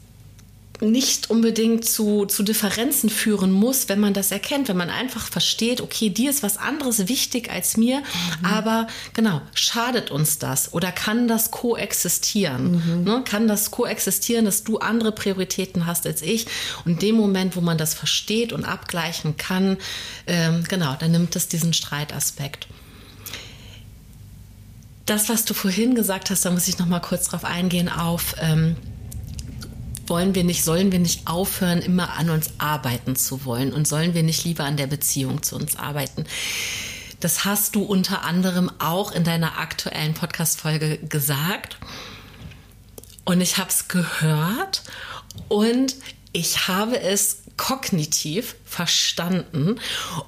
[0.82, 5.80] nicht unbedingt zu, zu Differenzen führen muss, wenn man das erkennt, wenn man einfach versteht,
[5.80, 8.44] okay, dir ist was anderes wichtig als mir, mhm.
[8.44, 12.72] aber genau, schadet uns das oder kann das koexistieren?
[12.72, 13.04] Mhm.
[13.04, 13.22] Ne?
[13.24, 16.46] Kann das koexistieren, dass du andere Prioritäten hast als ich?
[16.84, 19.78] Und in dem Moment, wo man das versteht und abgleichen kann,
[20.26, 22.66] ähm, genau, dann nimmt es diesen Streitaspekt
[25.04, 28.36] das, was du vorhin gesagt hast, da muss ich noch mal kurz drauf eingehen auf
[28.40, 28.76] ähm,
[30.06, 34.14] wollen wir nicht, sollen wir nicht aufhören, immer an uns arbeiten zu wollen und sollen
[34.14, 36.24] wir nicht lieber an der Beziehung zu uns arbeiten?
[37.20, 41.78] Das hast du unter anderem auch in deiner aktuellen Podcast-Folge gesagt.
[43.24, 44.82] Und ich habe es gehört
[45.48, 45.94] und
[46.32, 49.78] ich habe es kognitiv verstanden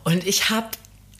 [0.05, 0.68] und ich habe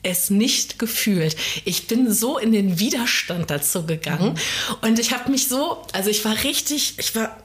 [0.03, 1.35] es nicht gefühlt.
[1.65, 4.75] Ich bin so in den Widerstand dazu gegangen mhm.
[4.87, 7.35] und ich habe mich so, also ich war richtig, ich war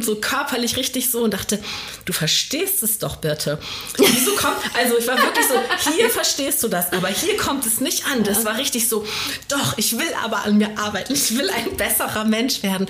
[0.00, 1.60] so körperlich richtig so und dachte,
[2.04, 3.58] du verstehst es doch bitte.
[3.96, 7.80] Wieso kommt, also ich war wirklich so, hier verstehst du das, aber hier kommt es
[7.80, 8.22] nicht an.
[8.22, 9.04] Das war richtig so,
[9.48, 12.86] doch, ich will aber an mir arbeiten, ich will ein besserer Mensch werden.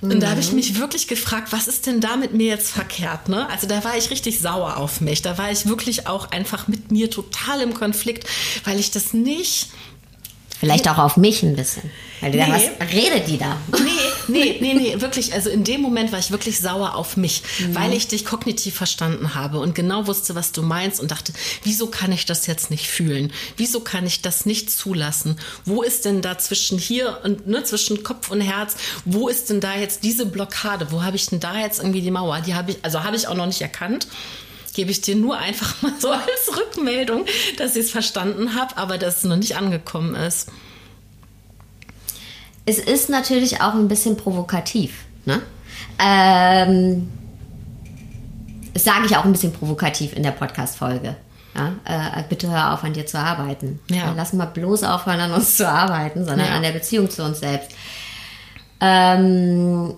[0.00, 0.56] Und da habe ich mhm.
[0.56, 3.28] mich wirklich gefragt, was ist denn da mit mir jetzt verkehrt?
[3.28, 3.48] Ne?
[3.50, 5.22] Also da war ich richtig sauer auf mich.
[5.22, 8.28] Da war ich wirklich auch einfach mit mir total im Konflikt,
[8.64, 9.70] weil ich das nicht
[10.60, 11.90] Vielleicht auch auf mich ein bisschen.
[12.20, 12.38] Weil nee.
[12.38, 13.56] da was redet die da?
[13.78, 13.90] Nee,
[14.26, 15.32] nee, nee, nee, wirklich.
[15.32, 17.76] Also in dem Moment war ich wirklich sauer auf mich, mhm.
[17.76, 21.32] weil ich dich kognitiv verstanden habe und genau wusste, was du meinst und dachte,
[21.62, 23.32] wieso kann ich das jetzt nicht fühlen?
[23.56, 25.38] Wieso kann ich das nicht zulassen?
[25.64, 28.76] Wo ist denn da zwischen hier und ne, zwischen Kopf und Herz?
[29.04, 30.90] Wo ist denn da jetzt diese Blockade?
[30.90, 32.40] Wo habe ich denn da jetzt irgendwie die Mauer?
[32.40, 34.08] Die habe ich, also habe ich auch noch nicht erkannt
[34.78, 37.24] gebe ich dir nur einfach mal so als Rückmeldung,
[37.56, 40.52] dass ich es verstanden habe, aber dass es noch nicht angekommen ist.
[42.64, 45.06] Es ist natürlich auch ein bisschen provokativ.
[45.24, 45.42] Ne?
[45.98, 47.08] Ähm,
[48.72, 51.16] das sage ich auch ein bisschen provokativ in der Podcast-Folge.
[51.56, 53.80] Ja, äh, bitte hör auf, an dir zu arbeiten.
[53.90, 54.12] Ja.
[54.16, 56.54] Lass mal bloß aufhören, an uns zu arbeiten, sondern ja.
[56.54, 57.72] an der Beziehung zu uns selbst.
[58.80, 59.94] Ähm,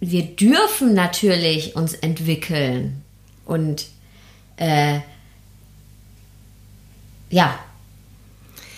[0.00, 3.02] wir dürfen natürlich uns entwickeln
[3.44, 3.86] und
[4.56, 5.00] äh,
[7.30, 7.58] ja,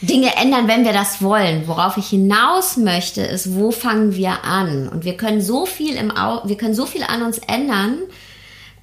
[0.03, 1.68] Dinge ändern, wenn wir das wollen.
[1.68, 4.89] Worauf ich hinaus möchte, ist, wo fangen wir an?
[4.89, 7.99] Und wir können so viel im Au wir können so viel an uns ändern,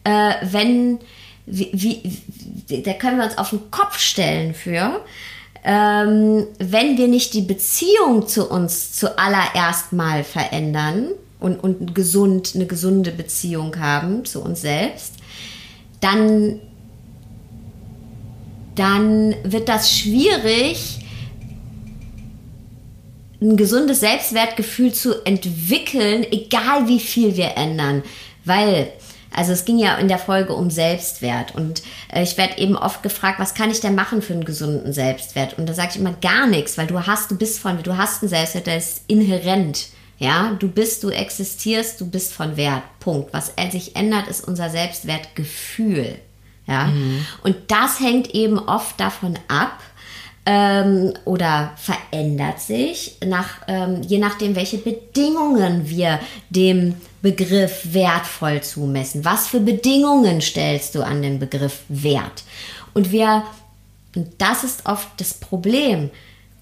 [0.04, 1.00] äh, wenn
[1.48, 5.02] wie, wie, da können wir uns auf den Kopf stellen für,
[5.64, 11.08] ähm, wenn wir nicht die Beziehung zu uns zuallererst mal verändern,
[11.40, 15.14] und, und gesund, eine gesunde Beziehung haben zu uns selbst,
[16.00, 16.60] dann,
[18.76, 21.00] dann wird das schwierig,
[23.42, 28.02] ein gesundes Selbstwertgefühl zu entwickeln, egal wie viel wir ändern.
[28.46, 28.92] Weil,
[29.32, 33.04] also es ging ja in der Folge um Selbstwert und äh, ich werde eben oft
[33.04, 35.60] gefragt, was kann ich denn machen für einen gesunden Selbstwert?
[35.60, 38.24] Und da sage ich immer gar nichts, weil du hast, du bist von, du hast
[38.24, 39.90] einen Selbstwert, der ist inhärent.
[40.20, 42.84] Ja, du bist, du existierst, du bist von Wert.
[43.00, 43.34] Punkt.
[43.34, 46.16] Was sich ändert, ist unser Selbstwertgefühl.
[46.66, 47.26] Ja, mhm.
[47.44, 49.80] und das hängt eben oft davon ab,
[50.50, 59.26] ähm, oder verändert sich, nach, ähm, je nachdem, welche Bedingungen wir dem Begriff wertvoll zumessen.
[59.26, 62.46] Was für Bedingungen stellst du an den Begriff Wert?
[62.94, 63.44] Und wir,
[64.16, 66.12] und das ist oft das Problem,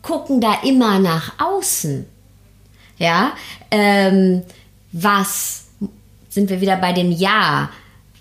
[0.01, 2.07] gucken da immer nach außen.
[2.97, 3.33] Ja,
[3.71, 4.43] ähm,
[4.91, 5.65] was
[6.29, 7.69] sind wir wieder bei dem Ja?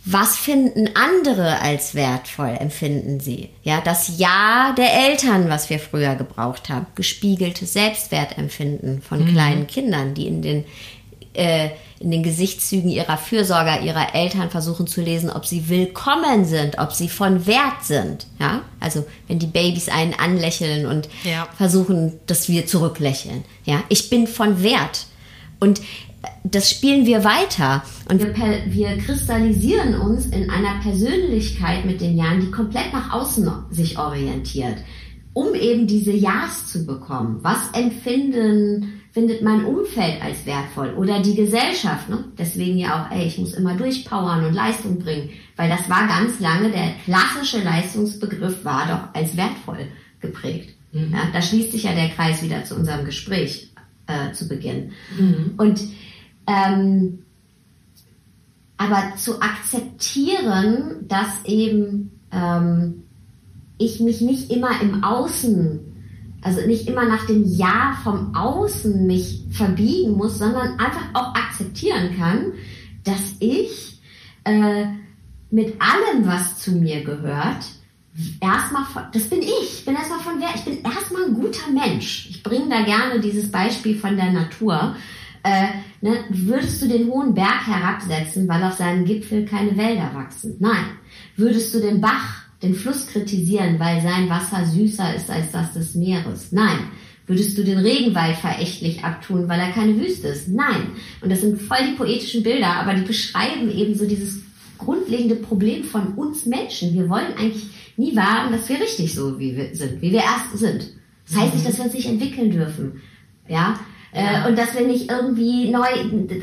[0.07, 3.49] Was finden andere als wertvoll, empfinden sie?
[3.63, 9.33] Ja, das Ja der Eltern, was wir früher gebraucht haben, gespiegeltes Selbstwertempfinden von mhm.
[9.33, 10.65] kleinen Kindern, die in den
[11.33, 11.71] äh,
[12.01, 16.93] in den Gesichtszügen ihrer Fürsorger, ihrer Eltern versuchen zu lesen, ob sie willkommen sind, ob
[16.93, 18.27] sie von Wert sind.
[18.39, 21.49] Ja, also wenn die Babys einen anlächeln und ja.
[21.57, 23.45] versuchen, dass wir zurücklächeln.
[23.65, 25.07] Ja, ich bin von Wert.
[25.61, 25.81] Und
[26.43, 27.83] das spielen wir weiter.
[28.11, 28.35] Und wir,
[28.67, 34.77] wir kristallisieren uns in einer Persönlichkeit mit den Jahren, die komplett nach außen sich orientiert,
[35.33, 37.39] um eben diese Ja's zu bekommen.
[37.43, 42.09] Was empfinden findet mein Umfeld als wertvoll oder die Gesellschaft.
[42.09, 42.25] Ne?
[42.37, 46.41] Deswegen ja auch, ey, ich muss immer durchpowern und Leistung bringen, weil das war ganz
[46.41, 49.87] lange, der klassische Leistungsbegriff war doch als wertvoll
[50.21, 50.75] geprägt.
[50.91, 51.13] Mhm.
[51.13, 53.71] Ja, da schließt sich ja der Kreis wieder zu unserem Gespräch
[54.09, 54.91] äh, zu Beginn.
[55.17, 55.55] Mhm.
[55.59, 55.81] Und
[56.49, 57.21] ähm,
[58.77, 63.05] aber zu akzeptieren, dass eben ähm,
[63.79, 65.94] ich mich nicht immer im Außen
[66.45, 72.17] also nicht immer nach dem Ja vom Außen mich verbiegen muss, sondern einfach auch akzeptieren
[72.17, 72.53] kann,
[73.03, 74.01] dass ich
[74.45, 74.85] äh,
[75.51, 77.65] mit allem, was zu mir gehört,
[78.41, 81.71] erstmal von, das bin ich, ich bin erstmal von wer, ich bin erstmal ein guter
[81.73, 82.29] Mensch.
[82.31, 84.97] Ich bringe da gerne dieses Beispiel von der Natur.
[85.43, 85.67] Äh,
[86.01, 90.57] ne, würdest du den hohen Berg herabsetzen, weil auf seinem Gipfel keine Wälder wachsen?
[90.59, 90.85] Nein.
[91.37, 95.95] Würdest du den Bach den Fluss kritisieren, weil sein Wasser süßer ist als das des
[95.95, 96.53] Meeres.
[96.53, 96.79] Nein.
[97.27, 100.49] Würdest du den Regenwald verächtlich abtun, weil er keine Wüste ist?
[100.49, 100.89] Nein.
[101.23, 104.43] Und das sind voll die poetischen Bilder, aber die beschreiben eben so dieses
[104.77, 106.93] grundlegende Problem von uns Menschen.
[106.93, 107.65] Wir wollen eigentlich
[107.97, 110.93] nie wahren, dass wir richtig so wie wir sind, wie wir erst sind.
[111.27, 113.01] Das heißt nicht, dass wir uns nicht entwickeln dürfen.
[113.49, 113.79] Ja,
[114.15, 114.45] ja.
[114.45, 115.87] Äh, und dass wir nicht irgendwie neu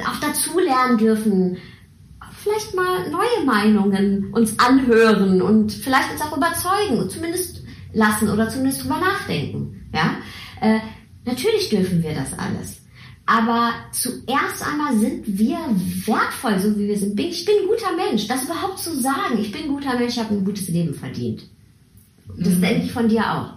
[0.06, 1.58] auch dazulernen dürfen.
[2.44, 7.64] Vielleicht mal neue Meinungen uns anhören und vielleicht uns auch überzeugen und zumindest
[7.94, 9.90] lassen oder zumindest drüber nachdenken.
[9.94, 10.16] Ja,
[10.62, 10.80] äh,
[11.26, 12.82] natürlich dürfen wir das alles.
[13.26, 15.60] Aber zuerst einmal sind wir
[16.06, 17.20] wertvoll, so wie wir sind.
[17.20, 18.28] Ich bin ein guter Mensch.
[18.28, 21.44] Das überhaupt zu sagen, ich bin ein guter Mensch, ich habe ein gutes Leben verdient.
[22.38, 22.62] Das mhm.
[22.62, 23.54] denke ich von dir auch.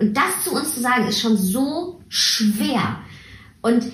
[0.00, 3.00] Und das zu uns zu sagen, ist schon so schwer.
[3.62, 3.84] Und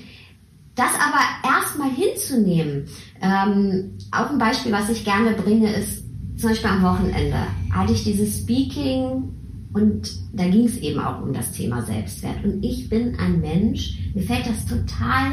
[0.74, 1.20] das aber
[1.54, 2.88] erstmal hinzunehmen,
[3.20, 6.04] ähm, auch ein Beispiel, was ich gerne bringe, ist
[6.36, 7.36] zum Beispiel am Wochenende
[7.70, 9.28] hatte ich dieses Speaking
[9.72, 12.42] und da ging es eben auch um das Thema Selbstwert.
[12.44, 15.32] Und ich bin ein Mensch, mir fällt das total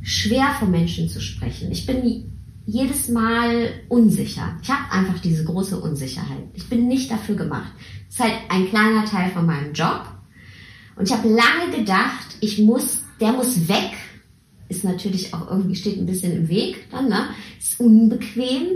[0.00, 1.70] schwer, von Menschen zu sprechen.
[1.70, 2.32] Ich bin
[2.64, 4.56] jedes Mal unsicher.
[4.62, 6.44] Ich habe einfach diese große Unsicherheit.
[6.54, 7.72] Ich bin nicht dafür gemacht.
[8.06, 10.06] Das ist halt ein kleiner Teil von meinem Job.
[10.96, 13.92] Und ich habe lange gedacht, ich muss, der muss weg.
[14.68, 17.28] Ist natürlich auch irgendwie steht ein bisschen im Weg dann, ne?
[17.58, 18.66] Ist unbequem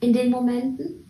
[0.00, 1.04] in den Momenten.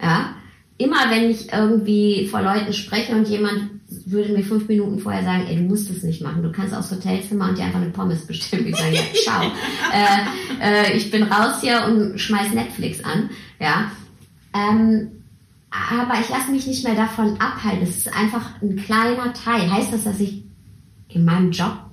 [0.00, 0.36] Ja
[0.78, 3.70] immer wenn ich irgendwie vor Leuten spreche und jemand
[4.06, 6.90] würde mir fünf Minuten vorher sagen, ey, du musst es nicht machen, du kannst aufs
[6.90, 8.66] Hotelzimmer und dir einfach eine Pommes bestellen.
[8.66, 9.42] Ich sage, ja, ciao.
[9.92, 13.30] äh, äh, ich bin raus hier und schmeiß Netflix an.
[13.60, 13.92] Ja.
[14.52, 15.10] Ähm,
[15.70, 17.82] aber ich lasse mich nicht mehr davon abhalten.
[17.82, 19.70] Es ist einfach ein kleiner Teil.
[19.70, 20.42] Heißt das, dass ich
[21.08, 21.83] in meinem Job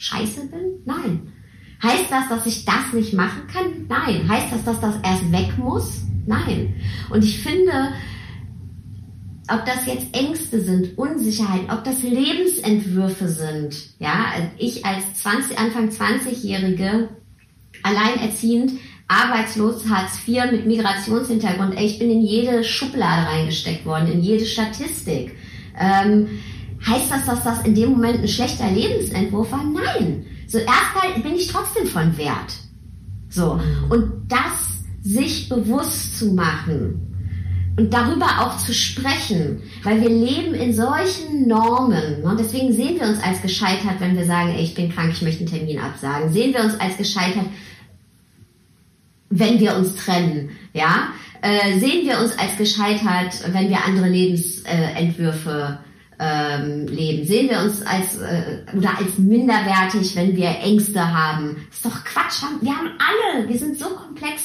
[0.00, 0.82] scheiße bin?
[0.84, 1.32] Nein.
[1.82, 3.86] Heißt das, dass ich das nicht machen kann?
[3.88, 4.28] Nein.
[4.28, 6.02] Heißt das, dass das erst weg muss?
[6.26, 6.74] Nein.
[7.10, 7.92] Und ich finde,
[9.48, 14.26] ob das jetzt Ängste sind, Unsicherheit, ob das Lebensentwürfe sind, ja,
[14.58, 17.08] ich als 20, Anfang 20-Jährige,
[17.82, 18.72] alleinerziehend,
[19.08, 25.34] arbeitslos, Hartz IV mit Migrationshintergrund, ich bin in jede Schublade reingesteckt worden, in jede Statistik.
[25.78, 26.28] Ähm,
[26.86, 29.64] heißt das, dass das in dem Moment ein schlechter Lebensentwurf war?
[29.64, 30.24] Nein.
[30.46, 32.54] So erstmal bin ich trotzdem von Wert.
[33.28, 33.54] So.
[33.54, 33.90] Mhm.
[33.90, 37.06] Und das sich bewusst zu machen
[37.76, 42.22] und darüber auch zu sprechen, weil wir leben in solchen Normen.
[42.22, 45.22] Und deswegen sehen wir uns als gescheitert, wenn wir sagen, ey, ich bin krank, ich
[45.22, 46.32] möchte einen Termin absagen.
[46.32, 47.46] Sehen wir uns als gescheitert,
[49.30, 51.08] wenn wir uns trennen, ja?
[51.42, 55.78] Äh, sehen wir uns als gescheitert, wenn wir andere Lebensentwürfe
[56.20, 57.26] ähm, leben?
[57.26, 61.56] Sehen wir uns als äh, oder als minderwertig, wenn wir Ängste haben?
[61.68, 62.42] Das ist doch Quatsch.
[62.60, 64.42] Wir haben alle, wir sind so komplex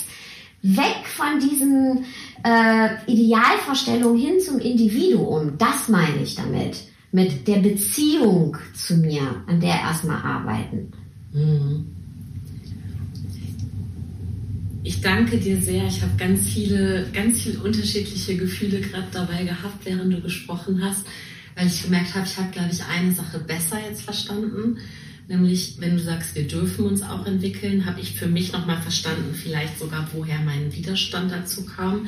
[0.62, 2.06] weg von diesen
[2.44, 5.58] äh, Idealvorstellungen hin zum Individuum.
[5.58, 6.78] Das meine ich damit.
[7.12, 10.92] Mit der Beziehung zu mir, an der erstmal arbeiten.
[14.84, 15.86] Ich danke dir sehr.
[15.88, 21.06] Ich habe ganz viele, ganz viele unterschiedliche Gefühle gerade dabei gehabt, während du gesprochen hast,
[21.56, 24.78] weil ich gemerkt habe, ich habe, glaube ich, eine Sache besser jetzt verstanden
[25.28, 29.34] Nämlich, wenn du sagst, wir dürfen uns auch entwickeln, habe ich für mich nochmal verstanden,
[29.34, 32.08] vielleicht sogar, woher mein Widerstand dazu kam.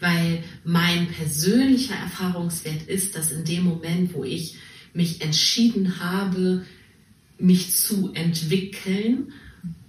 [0.00, 4.56] Weil mein persönlicher Erfahrungswert ist, dass in dem Moment, wo ich
[4.92, 6.66] mich entschieden habe,
[7.38, 9.32] mich zu entwickeln,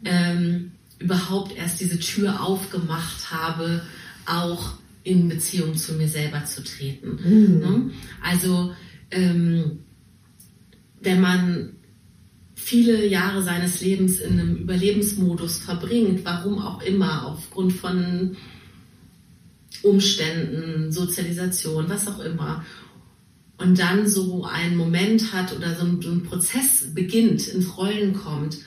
[0.05, 3.81] ähm, überhaupt erst diese Tür aufgemacht habe,
[4.25, 7.19] auch in Beziehung zu mir selber zu treten.
[7.21, 7.59] Mhm.
[7.59, 7.91] Ne?
[8.21, 8.73] Also
[9.13, 9.79] ähm,
[11.01, 11.75] wenn man
[12.55, 18.37] viele Jahre seines Lebens in einem Überlebensmodus verbringt, warum auch immer, aufgrund von
[19.81, 22.63] Umständen, Sozialisation, was auch immer.
[23.57, 28.13] Und dann so einen Moment hat oder so ein, so ein Prozess beginnt, ins Rollen
[28.13, 28.57] kommt,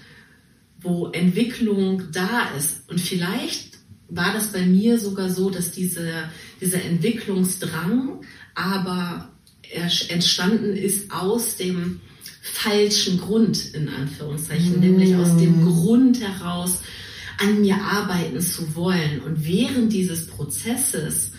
[0.80, 2.88] wo Entwicklung da ist.
[2.88, 3.78] Und vielleicht
[4.08, 6.30] war das bei mir sogar so, dass diese,
[6.60, 8.20] dieser Entwicklungsdrang
[8.54, 9.35] aber
[10.08, 12.00] entstanden ist aus dem
[12.42, 14.80] falschen Grund, in Anführungszeichen, mm.
[14.80, 16.80] nämlich aus dem Grund heraus,
[17.38, 19.20] an mir arbeiten zu wollen.
[19.24, 21.32] Und während dieses Prozesses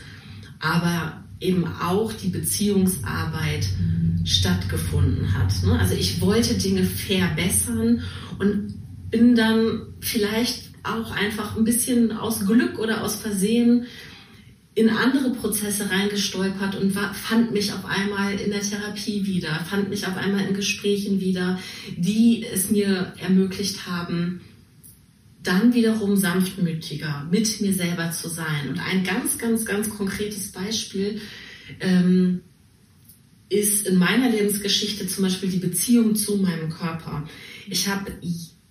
[0.60, 4.26] aber eben auch die Beziehungsarbeit mm.
[4.26, 5.54] stattgefunden hat.
[5.64, 5.80] Ne?
[5.80, 8.04] Also ich wollte Dinge verbessern
[8.40, 8.76] und
[9.10, 13.86] bin dann vielleicht auch einfach ein bisschen aus Glück oder aus Versehen
[14.78, 19.90] in andere Prozesse reingestolpert und war, fand mich auf einmal in der Therapie wieder, fand
[19.90, 21.60] mich auf einmal in Gesprächen wieder,
[21.98, 24.42] die es mir ermöglicht haben,
[25.42, 28.70] dann wiederum sanftmütiger mit mir selber zu sein.
[28.70, 31.22] Und ein ganz, ganz, ganz konkretes Beispiel,
[31.80, 32.42] ähm,
[33.50, 37.28] ist in meiner Lebensgeschichte zum Beispiel die Beziehung zu meinem Körper.
[37.68, 38.12] Ich habe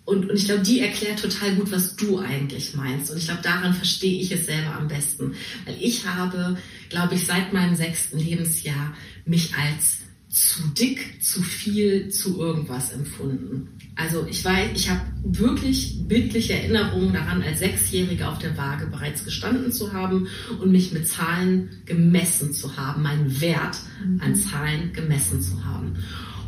[0.07, 3.11] und, und ich glaube, die erklärt total gut, was du eigentlich meinst.
[3.11, 5.35] Und ich glaube, daran verstehe ich es selber am besten.
[5.67, 6.57] Weil ich habe,
[6.89, 8.95] glaube ich, seit meinem sechsten Lebensjahr
[9.25, 9.99] mich als
[10.29, 13.69] zu dick, zu viel, zu irgendwas empfunden.
[13.97, 19.25] Also ich weiß, ich habe wirklich bildliche Erinnerungen daran, als Sechsjährige auf der Waage bereits
[19.25, 20.29] gestanden zu haben
[20.61, 23.79] und mich mit Zahlen gemessen zu haben, meinen Wert
[24.21, 25.97] an Zahlen gemessen zu haben.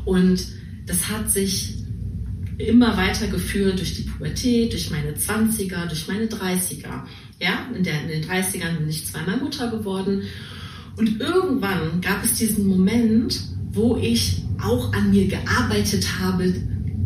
[0.05, 0.47] Und
[0.87, 1.78] das hat sich
[2.59, 7.05] immer weiter geführt durch die Pubertät, durch meine 20er, durch meine 30er.
[7.41, 10.23] Ja, in, der, in den 30ern bin ich zweimal Mutter geworden.
[10.97, 13.41] Und irgendwann gab es diesen Moment,
[13.71, 16.53] wo ich auch an mir gearbeitet habe,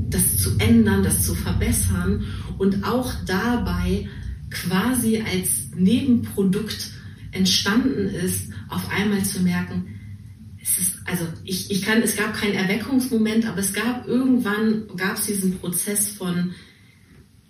[0.08, 2.24] das zu ändern, das zu verbessern
[2.58, 4.08] und auch dabei
[4.50, 6.90] quasi als Nebenprodukt
[7.32, 10.00] entstanden ist, auf einmal zu merken,
[10.62, 15.26] ist, also ich, ich kann, es gab keinen Erweckungsmoment, aber es gab irgendwann, gab es
[15.26, 16.54] diesen Prozess von,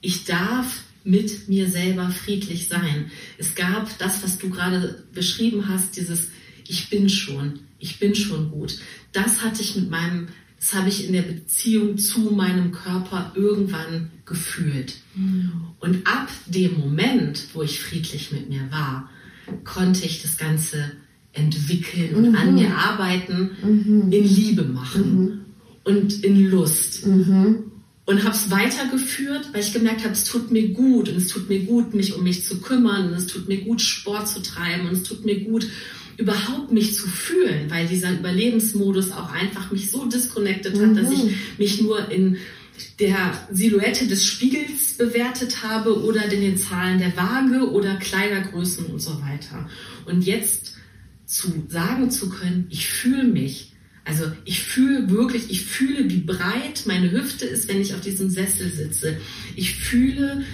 [0.01, 3.11] ich darf mit mir selber friedlich sein.
[3.39, 6.29] Es gab das, was du gerade beschrieben hast, dieses,
[6.67, 8.79] ich bin schon, ich bin schon gut.
[9.13, 14.11] Das hatte ich mit meinem, das habe ich in der Beziehung zu meinem Körper irgendwann
[14.25, 14.95] gefühlt.
[15.15, 15.53] Mhm.
[15.81, 19.11] Und ab dem Moment, wo ich friedlich mit mir war,
[19.65, 20.93] konnte ich das Ganze
[21.33, 22.35] entwickeln und mhm.
[22.35, 24.13] an mir arbeiten, mhm.
[24.13, 25.41] in Liebe machen mhm.
[25.85, 27.07] und in Lust.
[27.07, 27.65] Mhm.
[28.05, 31.49] Und habe es weitergeführt, weil ich gemerkt habe, es tut mir gut und es tut
[31.49, 34.89] mir gut, mich um mich zu kümmern und es tut mir gut, Sport zu treiben
[34.89, 35.69] und es tut mir gut,
[36.17, 41.25] überhaupt mich zu fühlen, weil dieser Überlebensmodus auch einfach mich so disconnected hat, dass ich
[41.25, 41.35] mhm.
[41.59, 42.39] mich nur in
[42.99, 49.01] der Silhouette des Spiegels bewertet habe oder in den Zahlen der Waage oder Kleidergrößen und
[49.01, 49.69] so weiter.
[50.07, 50.72] Und jetzt
[51.33, 53.73] zu sagen zu können, ich fühle mich.
[54.05, 58.29] Also ich fühle wirklich, ich fühle, wie breit meine Hüfte ist, wenn ich auf diesem
[58.29, 59.17] Sessel sitze.
[59.57, 60.45] Ich fühle,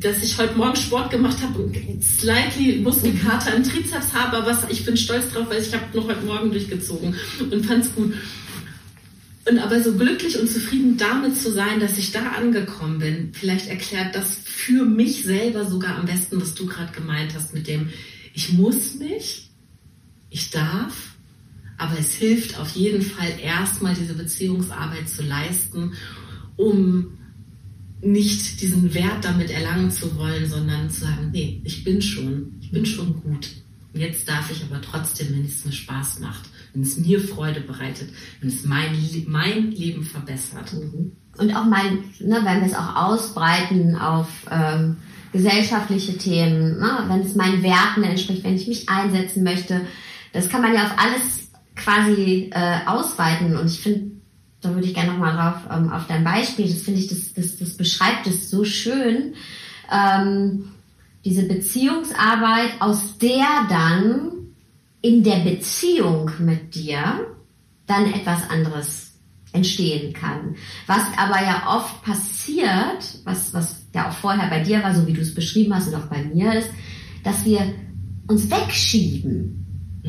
[0.00, 4.70] dass ich heute Morgen Sport gemacht habe und slightly Muskelkater im Trizeps habe, aber was,
[4.70, 7.14] ich bin stolz drauf, weil ich habe noch heute Morgen durchgezogen
[7.50, 8.12] und fand es gut.
[9.48, 13.68] Und aber so glücklich und zufrieden damit zu sein, dass ich da angekommen bin, vielleicht
[13.68, 17.88] erklärt das für mich selber sogar am besten, was du gerade gemeint hast mit dem,
[18.34, 19.47] ich muss mich
[20.30, 21.14] ich darf,
[21.76, 25.92] aber es hilft auf jeden Fall erstmal diese Beziehungsarbeit zu leisten,
[26.56, 27.18] um
[28.00, 32.70] nicht diesen Wert damit erlangen zu wollen, sondern zu sagen, nee, ich bin schon, ich
[32.70, 33.48] bin schon gut.
[33.94, 38.10] Jetzt darf ich aber trotzdem, wenn es mir Spaß macht, wenn es mir Freude bereitet,
[38.40, 40.72] wenn es mein, mein Leben verbessert.
[40.74, 41.12] Mhm.
[41.38, 44.96] Und auch mal, ne, wenn wir es auch ausbreiten auf ähm,
[45.32, 49.80] gesellschaftliche Themen, ne, wenn es meinen Werten entspricht, wenn ich mich einsetzen möchte,
[50.38, 54.12] das kann man ja auf alles quasi äh, ausweiten und ich finde,
[54.60, 57.56] da würde ich gerne nochmal drauf ähm, auf dein Beispiel, das finde ich, das, das,
[57.56, 59.34] das beschreibt es so schön,
[59.90, 60.70] ähm,
[61.24, 64.30] diese Beziehungsarbeit, aus der dann
[65.02, 67.26] in der Beziehung mit dir
[67.86, 69.14] dann etwas anderes
[69.52, 70.56] entstehen kann.
[70.86, 75.12] Was aber ja oft passiert, was, was ja auch vorher bei dir war, so wie
[75.12, 76.70] du es beschrieben hast und auch bei mir ist,
[77.24, 77.74] dass wir
[78.28, 79.58] uns wegschieben.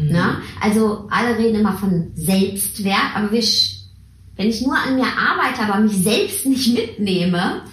[0.03, 0.09] Mhm.
[0.11, 0.41] Na?
[0.61, 3.43] Also alle reden immer von Selbstwert, aber wir,
[4.35, 7.63] wenn ich nur an mir arbeite, aber mich selbst nicht mitnehme,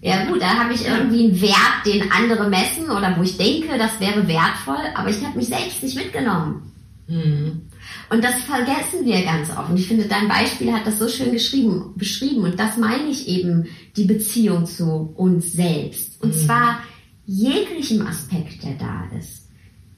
[0.00, 3.78] ja gut, da habe ich irgendwie einen Wert, den andere messen oder wo ich denke,
[3.78, 6.72] das wäre wertvoll, aber ich habe mich selbst nicht mitgenommen.
[7.06, 7.62] Mhm.
[8.10, 9.70] Und das vergessen wir ganz oft.
[9.70, 12.44] Und ich finde, dein Beispiel hat das so schön geschrieben, beschrieben.
[12.44, 16.22] Und das meine ich eben, die Beziehung zu uns selbst.
[16.22, 16.46] Und mhm.
[16.46, 16.80] zwar
[17.26, 19.43] jeglichem Aspekt, der da ist.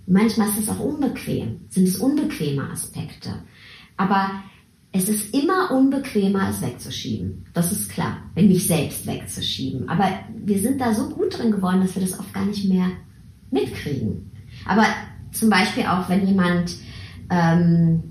[0.07, 3.30] Manchmal ist es auch unbequem, sind es unbequeme Aspekte.
[3.96, 4.30] Aber
[4.92, 7.44] es ist immer unbequemer, es wegzuschieben.
[7.52, 9.88] Das ist klar, wenn mich selbst wegzuschieben.
[9.88, 10.09] Aber
[10.44, 12.88] wir sind da so gut drin geworden, dass wir das oft gar nicht mehr
[13.50, 14.30] mitkriegen.
[14.64, 14.84] Aber
[15.32, 16.76] zum Beispiel auch, wenn jemand,
[17.30, 18.02] ähm,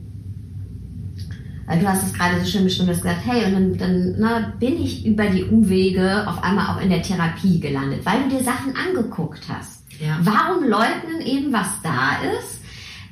[1.68, 5.06] du hast es gerade so schön hast gesagt, hey, und dann, dann na, bin ich
[5.06, 9.42] über die Umwege auf einmal auch in der Therapie gelandet, weil du dir Sachen angeguckt
[9.50, 9.75] hast.
[10.00, 10.20] Ja.
[10.22, 12.60] Warum leugnen eben, was da ist?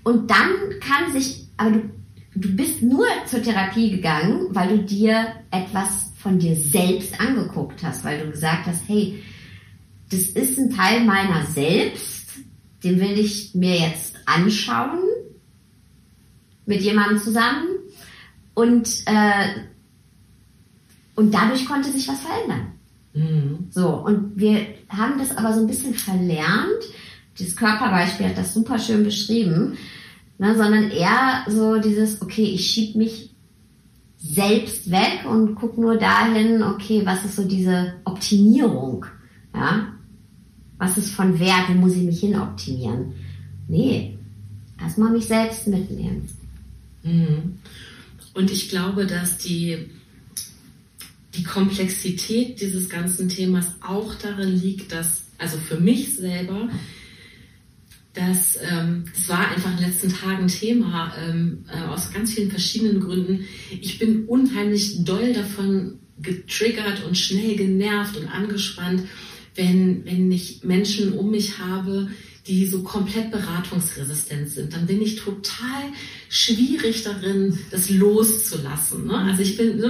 [0.03, 1.89] Und dann kann sich, aber du,
[2.36, 8.03] du bist nur zur Therapie gegangen, weil du dir etwas von dir selbst angeguckt hast,
[8.03, 9.23] weil du gesagt hast, hey,
[10.09, 12.27] das ist ein Teil meiner selbst,
[12.84, 14.99] den will ich mir jetzt anschauen
[16.65, 17.67] mit jemandem zusammen
[18.53, 19.47] und äh,
[21.15, 22.72] und dadurch konnte sich was verändern.
[23.14, 23.68] Mhm.
[23.70, 26.84] So, und wir haben das aber so ein bisschen verlernt.
[27.38, 29.78] Das Körperbeispiel hat das super schön beschrieben.
[30.39, 33.30] Ne, sondern eher so dieses, okay, ich schieb mich
[34.18, 39.05] selbst weg und guck nur dahin, okay, was ist so diese Optimierung?
[39.53, 39.93] Ja?
[40.78, 41.70] Was ist von Wert?
[41.70, 43.14] Wo muss ich mich hin optimieren?
[43.68, 44.18] Nee,
[44.82, 46.28] erstmal mich selbst mitnehmen.
[47.03, 47.59] Mhm.
[48.34, 49.89] Und ich glaube, dass die,
[51.36, 56.69] die Komplexität dieses ganzen Themas auch darin liegt, dass, also für mich selber,
[58.13, 62.51] dass ähm, es war einfach in den letzten Tagen Thema ähm, äh, aus ganz vielen
[62.51, 63.45] verschiedenen Gründen.
[63.81, 69.03] Ich bin unheimlich doll davon getriggert und schnell genervt und angespannt,
[69.55, 72.09] wenn, wenn ich Menschen um mich habe,
[72.47, 75.83] die so komplett beratungsresistent sind, dann bin ich total
[76.27, 79.07] schwierig darin, das loszulassen.
[79.07, 79.17] Ne?
[79.17, 79.81] Also ich bin,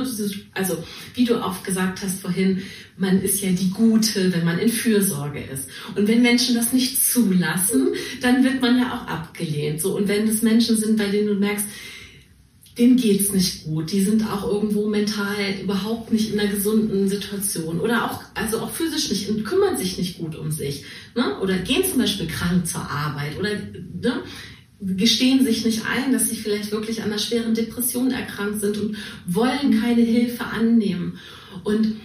[0.54, 0.84] also
[1.16, 2.62] wie du auch gesagt hast vorhin,
[2.96, 5.68] man ist ja die Gute, wenn man in Fürsorge ist.
[5.96, 7.88] Und wenn Menschen das nicht zulassen,
[8.22, 9.82] dann wird man ja auch abgelehnt.
[9.82, 11.66] So und wenn es Menschen sind, bei denen du merkst,
[12.78, 13.92] denen geht's nicht gut.
[13.92, 18.72] Die sind auch irgendwo mental überhaupt nicht in einer gesunden Situation oder auch, also auch
[18.72, 20.84] physisch nicht und kümmern sich nicht gut um sich.
[21.16, 21.40] Ne?
[21.40, 24.24] Oder gehen zum Beispiel krank zur Arbeit oder ne?
[24.80, 28.98] gestehen sich nicht ein, dass sie vielleicht wirklich an einer schweren Depression erkrankt sind und
[29.28, 31.20] wollen keine Hilfe annehmen.
[31.64, 31.96] Und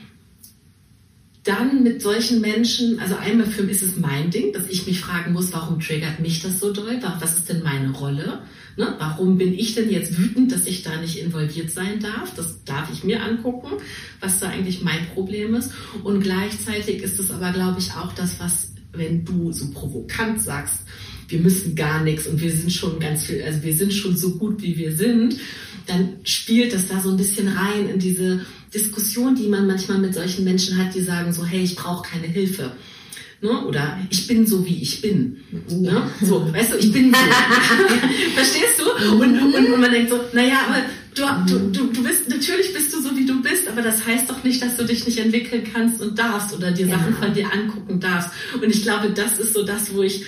[1.49, 5.01] dann mit solchen Menschen, also einmal für mich ist es mein Ding, dass ich mich
[5.01, 7.01] fragen muss, warum triggert mich das so doll?
[7.21, 8.43] Was ist denn meine Rolle?
[8.77, 8.95] Ne?
[8.99, 12.35] Warum bin ich denn jetzt wütend, dass ich da nicht involviert sein darf?
[12.37, 13.69] Das darf ich mir angucken,
[14.21, 15.73] was da eigentlich mein Problem ist.
[16.05, 20.83] Und gleichzeitig ist es aber, glaube ich, auch das, was, wenn du so provokant sagst,
[21.29, 24.37] wir müssen gar nichts und wir sind schon ganz viel, also wir sind schon so
[24.37, 25.37] gut, wie wir sind,
[25.87, 28.43] dann spielt das da so ein bisschen rein in diese
[28.73, 32.27] Diskussion, die man manchmal mit solchen Menschen hat, die sagen so, hey, ich brauche keine
[32.27, 32.73] Hilfe.
[33.41, 33.51] Ne?
[33.67, 35.37] Oder ich bin so, wie ich bin.
[35.69, 36.11] Ne?
[36.23, 37.21] So, weißt du, ich bin so.
[38.35, 39.13] Verstehst du?
[39.13, 40.83] Und, und, und man denkt so, naja, aber
[41.15, 44.29] du, du, du, du bist, natürlich bist du so, wie du bist, aber das heißt
[44.29, 47.53] doch nicht, dass du dich nicht entwickeln kannst und darfst oder dir Sachen von dir
[47.53, 48.31] angucken darfst.
[48.55, 50.25] Und ich glaube, das ist so das, wo ich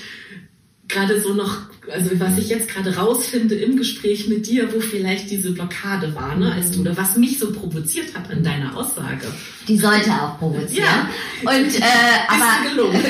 [0.90, 1.58] gerade so noch,
[1.92, 6.36] also was ich jetzt gerade rausfinde im Gespräch mit dir, wo vielleicht diese Blockade war,
[6.36, 9.26] ne, als du, oder was mich so provoziert hat an deiner Aussage.
[9.68, 10.84] Die sollte auch provozieren.
[10.84, 11.08] Ja.
[11.50, 11.82] Und, äh,
[12.28, 13.04] aber, gelungen.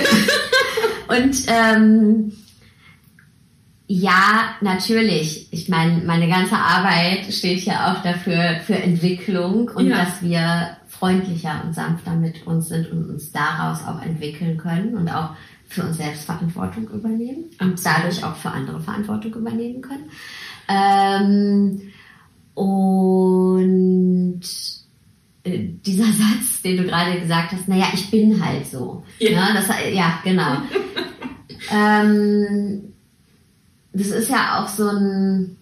[1.09, 2.33] und, ähm,
[3.93, 5.49] ja, natürlich.
[5.51, 10.05] Ich meine, meine ganze Arbeit steht ja auch dafür, für Entwicklung und ja.
[10.05, 15.09] dass wir freundlicher und sanfter mit uns sind und uns daraus auch entwickeln können und
[15.09, 15.31] auch
[15.71, 20.11] für uns selbst Verantwortung übernehmen und dadurch auch für andere Verantwortung übernehmen können.
[20.69, 21.93] Ähm,
[22.55, 24.43] und
[25.45, 29.05] äh, dieser Satz, den du gerade gesagt hast, naja, ich bin halt so.
[29.21, 30.57] Ja, ja, das, ja genau.
[31.73, 32.93] ähm,
[33.93, 35.57] das ist ja auch so ein,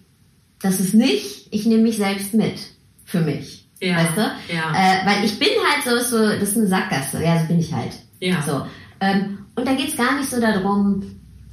[0.61, 2.59] das ist nicht, ich nehme mich selbst mit
[3.05, 3.67] für mich.
[3.79, 4.21] Ja, weißt du?
[4.53, 4.73] Ja.
[4.73, 7.71] Äh, weil ich bin halt so, so, das ist eine Sackgasse, ja, so bin ich
[7.71, 7.93] halt.
[8.19, 8.41] Ja.
[8.41, 8.65] So.
[8.99, 11.03] Ähm, und da geht es gar nicht so darum,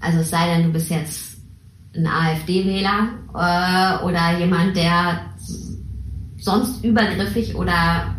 [0.00, 1.38] also es sei denn, du bist jetzt
[1.94, 5.20] ein AfD-Wähler äh, oder jemand, der
[6.38, 8.14] sonst übergriffig oder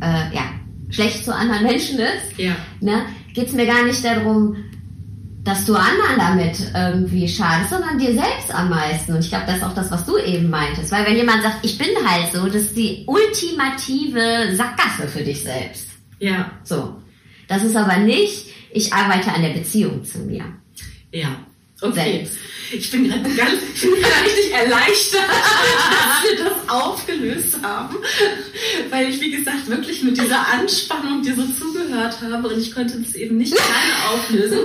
[0.00, 0.50] äh, ja,
[0.90, 2.56] schlecht zu anderen Menschen ist, ja.
[2.80, 3.02] ne,
[3.34, 4.56] geht es mir gar nicht darum,
[5.44, 9.12] dass du anderen damit irgendwie schadest, sondern dir selbst am meisten.
[9.12, 10.90] Und ich glaube, das ist auch das, was du eben meintest.
[10.90, 15.42] Weil wenn jemand sagt, ich bin halt so, das ist die ultimative Sackgasse für dich
[15.42, 15.88] selbst.
[16.18, 16.50] Ja.
[16.62, 16.96] So.
[17.46, 20.44] Das ist aber nicht, ich arbeite an der Beziehung zu mir.
[21.12, 21.46] Ja,
[21.80, 21.94] okay.
[21.94, 22.34] Selbst.
[22.72, 27.96] Ich bin gerade ganz, ich bin richtig erleichtert, dass wir das aufgelöst haben,
[28.90, 32.98] weil ich, wie gesagt, wirklich mit dieser Anspannung dir so zugehört habe und ich konnte
[32.98, 34.58] das eben nicht alleine auflösen.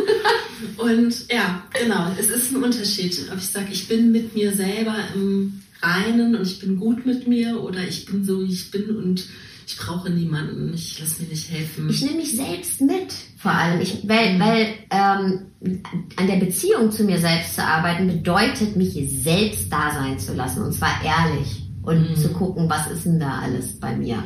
[0.77, 4.95] Und ja, genau, es ist ein Unterschied, ob ich sage, ich bin mit mir selber
[5.13, 8.95] im Reinen und ich bin gut mit mir oder ich bin so, wie ich bin
[8.95, 9.25] und
[9.69, 11.87] ich brauche niemanden, ich lasse mir nicht helfen.
[11.91, 13.79] Ich nehme mich selbst mit, vor allem.
[13.81, 15.81] Ich, weil weil ähm,
[16.15, 18.93] an der Beziehung zu mir selbst zu arbeiten, bedeutet, mich
[19.23, 20.63] selbst da sein zu lassen.
[20.63, 21.69] Und zwar ehrlich.
[21.83, 22.15] Und mhm.
[22.15, 24.23] zu gucken, was ist denn da alles bei mir.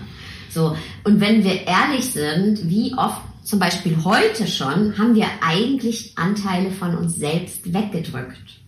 [0.50, 0.78] So.
[1.04, 6.72] Und wenn wir ehrlich sind, wie oft zum Beispiel heute schon, haben wir eigentlich Anteile
[6.72, 8.62] von uns selbst weggedrückt.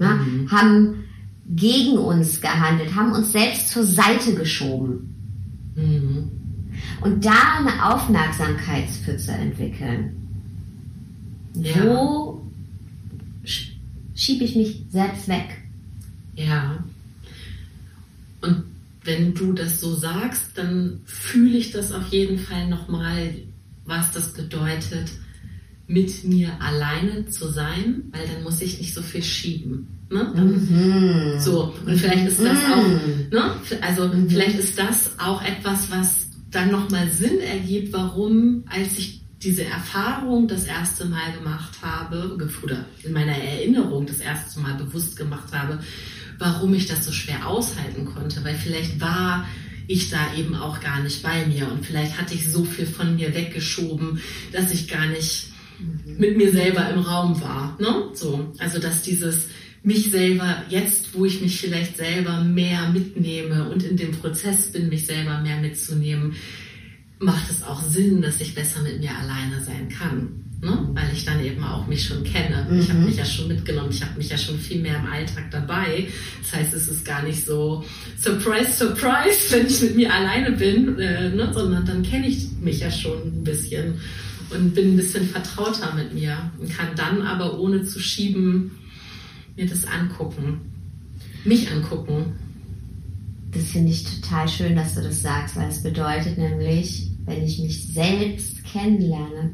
[0.00, 0.14] Ja?
[0.14, 0.50] Mhm.
[0.50, 1.04] Haben
[1.46, 5.13] gegen uns gehandelt, haben uns selbst zur Seite geschoben.
[5.74, 6.30] Mhm.
[7.00, 10.16] Und da eine Aufmerksamkeitspfütze entwickeln.
[11.54, 11.84] Ja.
[11.84, 12.50] Wo
[14.14, 15.60] schiebe ich mich selbst weg?
[16.34, 16.82] Ja.
[18.40, 18.64] Und
[19.04, 23.34] wenn du das so sagst, dann fühle ich das auf jeden Fall nochmal,
[23.84, 25.10] was das bedeutet,
[25.86, 29.88] mit mir alleine zu sein, weil dann muss ich nicht so viel schieben.
[30.10, 30.24] Ne?
[30.34, 31.40] Mhm.
[31.40, 33.28] So, und vielleicht ist das auch, mhm.
[33.30, 33.54] ne?
[33.80, 34.28] also mhm.
[34.28, 40.48] vielleicht ist das auch etwas, was dann nochmal Sinn ergibt, warum, als ich diese Erfahrung
[40.48, 45.80] das erste Mal gemacht habe, oder in meiner Erinnerung das erste Mal bewusst gemacht habe,
[46.38, 49.46] warum ich das so schwer aushalten konnte, weil vielleicht war
[49.86, 53.16] ich da eben auch gar nicht bei mir und vielleicht hatte ich so viel von
[53.16, 54.20] mir weggeschoben,
[54.52, 55.48] dass ich gar nicht
[55.78, 56.16] mhm.
[56.18, 57.76] mit mir selber im Raum war.
[57.78, 58.10] Ne?
[58.14, 59.48] So, also dass dieses
[59.84, 64.88] mich selber, jetzt wo ich mich vielleicht selber mehr mitnehme und in dem Prozess bin,
[64.88, 66.34] mich selber mehr mitzunehmen,
[67.18, 70.40] macht es auch Sinn, dass ich besser mit mir alleine sein kann.
[70.62, 70.88] Ne?
[70.94, 72.66] Weil ich dann eben auch mich schon kenne.
[72.70, 72.80] Mhm.
[72.80, 75.50] Ich habe mich ja schon mitgenommen, ich habe mich ja schon viel mehr im Alltag
[75.50, 76.08] dabei.
[76.40, 77.84] Das heißt, es ist gar nicht so
[78.18, 81.50] Surprise, Surprise, wenn ich mit mir alleine bin, äh, ne?
[81.52, 84.00] sondern dann kenne ich mich ja schon ein bisschen
[84.48, 88.70] und bin ein bisschen vertrauter mit mir und kann dann aber ohne zu schieben
[89.56, 90.60] mir das angucken,
[91.44, 92.34] mich angucken.
[93.52, 97.60] Das finde ich total schön, dass du das sagst, weil es bedeutet nämlich, wenn ich
[97.60, 99.52] mich selbst kennenlerne,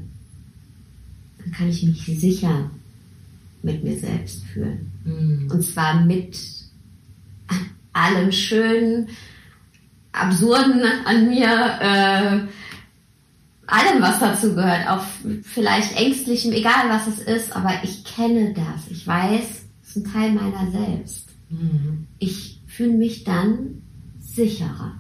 [1.39, 2.71] dann kann ich mich sicher
[3.63, 4.91] mit mir selbst fühlen.
[5.05, 5.51] Mhm.
[5.51, 6.39] Und zwar mit
[7.93, 9.09] allem Schönen,
[10.13, 11.49] Absurden an mir,
[11.81, 12.41] äh,
[13.67, 15.05] allem, was dazu gehört, auch
[15.43, 18.91] vielleicht Ängstlichem, egal was es ist, aber ich kenne das.
[18.91, 19.60] Ich weiß,
[19.91, 21.31] ist ein Teil meiner selbst.
[21.49, 22.07] Mhm.
[22.19, 23.83] Ich fühle mich dann
[24.21, 24.95] sicherer.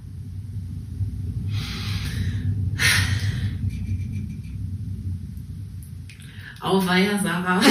[6.58, 7.62] Auweia, Sarah.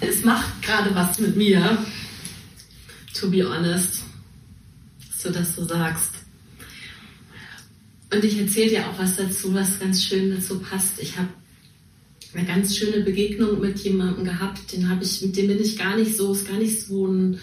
[0.00, 1.78] es macht gerade was mit mir.
[3.14, 4.04] To be honest.
[5.22, 6.10] Dass du so sagst.
[8.12, 11.00] Und ich erzähle dir auch was dazu, was ganz schön dazu passt.
[11.00, 11.30] Ich habe
[12.34, 15.96] eine ganz schöne Begegnung mit jemandem gehabt, den habe ich, mit dem bin ich gar
[15.96, 17.38] nicht so, ist gar nicht so ein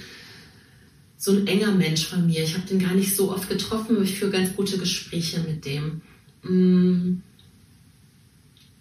[1.22, 2.44] so ein enger Mensch von mir.
[2.44, 5.64] Ich habe den gar nicht so oft getroffen, aber ich führe ganz gute Gespräche mit
[5.66, 6.02] dem.
[6.42, 7.22] Mm.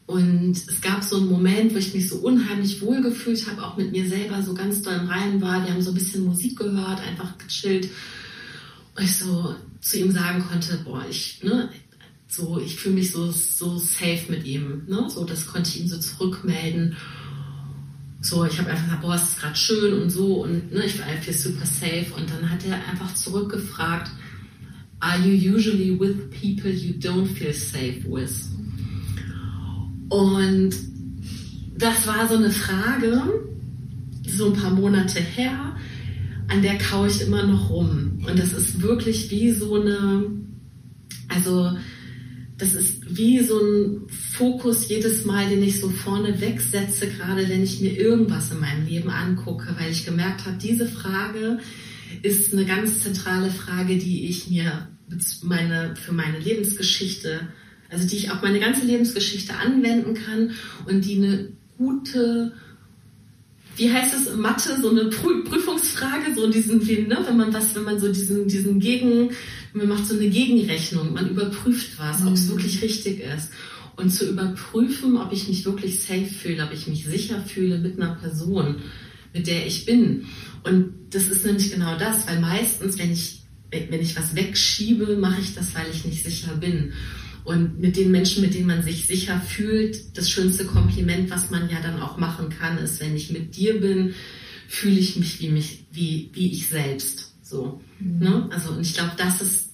[0.07, 3.77] Und es gab so einen Moment, wo ich mich so unheimlich wohl gefühlt habe, auch
[3.77, 5.63] mit mir selber so ganz doll im Reinen war.
[5.63, 7.91] Wir haben so ein bisschen Musik gehört, einfach gechillt.
[8.97, 11.69] Und ich so zu ihm sagen konnte, boah, ich, ne,
[12.31, 14.83] so, ich fühle mich so, so safe mit ihm.
[14.87, 15.11] Ne?
[15.11, 16.97] So, das konnte ich ihm so zurückmelden.
[18.21, 20.99] So, ich habe einfach gesagt, boah, es ist gerade schön und so und ne, ich
[20.99, 22.07] war einfach super safe.
[22.17, 24.13] Und dann hat er einfach zurückgefragt,
[25.01, 28.51] are you usually with people you don't feel safe with?
[30.11, 30.73] Und
[31.77, 33.23] das war so eine Frage,
[34.27, 35.75] so ein paar Monate her,
[36.49, 38.23] an der kaue ich immer noch rum.
[38.29, 40.27] Und das ist wirklich wie so eine,
[41.29, 41.73] also
[42.61, 47.63] das ist wie so ein Fokus jedes Mal, den ich so vorne wegsetze, gerade wenn
[47.63, 51.59] ich mir irgendwas in meinem Leben angucke, weil ich gemerkt habe, diese Frage
[52.23, 54.89] ist eine ganz zentrale Frage, die ich mir
[55.43, 57.49] meine, für meine Lebensgeschichte,
[57.89, 60.53] also die ich auf meine ganze Lebensgeschichte anwenden kann
[60.87, 61.49] und die eine
[61.79, 62.53] gute
[63.81, 66.79] wie heißt es Mathe, so eine Prüfungsfrage, so diesen,
[67.09, 69.31] ne, wenn man was, wenn man so diesen, diesen Gegen,
[69.73, 72.51] man macht so eine Gegenrechnung, man überprüft was, ob es mhm.
[72.51, 73.51] wirklich richtig ist.
[73.97, 77.99] Und zu überprüfen, ob ich mich wirklich safe fühle, ob ich mich sicher fühle mit
[77.99, 78.77] einer Person,
[79.33, 80.27] mit der ich bin.
[80.63, 85.41] Und das ist nämlich genau das, weil meistens, wenn ich, wenn ich was wegschiebe, mache
[85.41, 86.93] ich das, weil ich nicht sicher bin.
[87.51, 91.69] Und mit den Menschen, mit denen man sich sicher fühlt, das schönste Kompliment, was man
[91.69, 94.15] ja dann auch machen kann, ist, wenn ich mit dir bin,
[94.69, 97.33] fühle ich mich wie mich, wie, wie ich selbst.
[97.43, 97.81] So.
[97.99, 98.19] Mhm.
[98.21, 98.49] Ne?
[98.53, 99.71] Also, und ich glaube, das ist,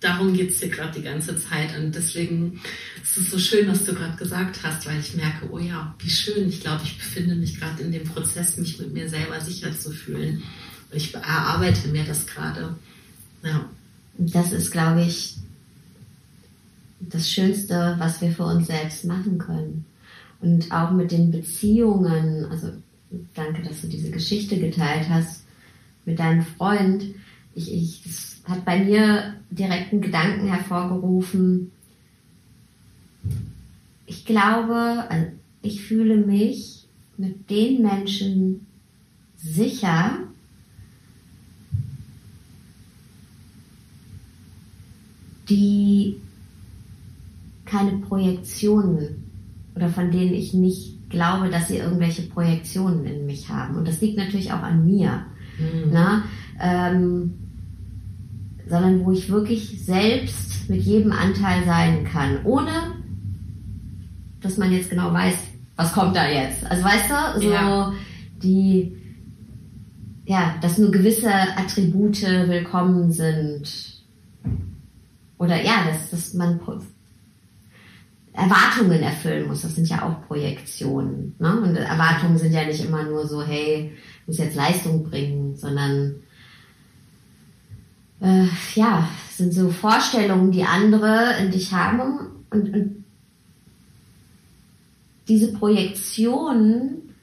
[0.00, 1.78] darum geht es dir gerade die ganze Zeit.
[1.78, 2.60] Und deswegen
[3.04, 6.10] ist es so schön, was du gerade gesagt hast, weil ich merke, oh ja, wie
[6.10, 6.48] schön.
[6.48, 9.92] Ich glaube, ich befinde mich gerade in dem Prozess, mich mit mir selber sicher zu
[9.92, 10.42] fühlen.
[10.90, 12.74] Und ich erarbeite mir das gerade.
[13.44, 13.70] Ja.
[14.16, 15.36] Das ist, glaube ich,
[17.00, 19.84] das Schönste, was wir für uns selbst machen können.
[20.40, 22.68] Und auch mit den Beziehungen, also
[23.34, 25.44] danke, dass du diese Geschichte geteilt hast
[26.04, 27.04] mit deinem Freund.
[27.54, 31.72] Ich, ich, das hat bei mir direkt einen Gedanken hervorgerufen.
[34.06, 35.26] Ich glaube, also
[35.62, 36.86] ich fühle mich
[37.16, 38.66] mit den Menschen
[39.36, 40.18] sicher,
[45.48, 46.20] die
[47.68, 49.24] keine Projektionen
[49.74, 53.76] oder von denen ich nicht glaube, dass sie irgendwelche Projektionen in mich haben.
[53.76, 55.22] Und das liegt natürlich auch an mir.
[55.58, 55.90] Mhm.
[55.92, 56.24] Na?
[56.60, 57.34] Ähm,
[58.68, 62.70] sondern wo ich wirklich selbst mit jedem Anteil sein kann, ohne
[64.40, 65.34] dass man jetzt genau weiß,
[65.76, 66.64] was kommt da jetzt.
[66.70, 67.92] Also weißt du, so Ja.
[68.42, 68.96] die,
[70.26, 74.02] ja, dass nur gewisse Attribute willkommen sind.
[75.38, 76.60] Oder ja, dass, dass man
[78.38, 79.62] Erwartungen erfüllen muss.
[79.62, 81.34] Das sind ja auch Projektionen.
[81.40, 81.60] Ne?
[81.60, 83.92] Und Erwartungen sind ja nicht immer nur so, hey,
[84.26, 86.14] muss jetzt Leistung bringen, sondern
[88.20, 93.04] äh, ja, sind so Vorstellungen, die andere in dich haben und, und
[95.26, 97.14] diese Projektionen,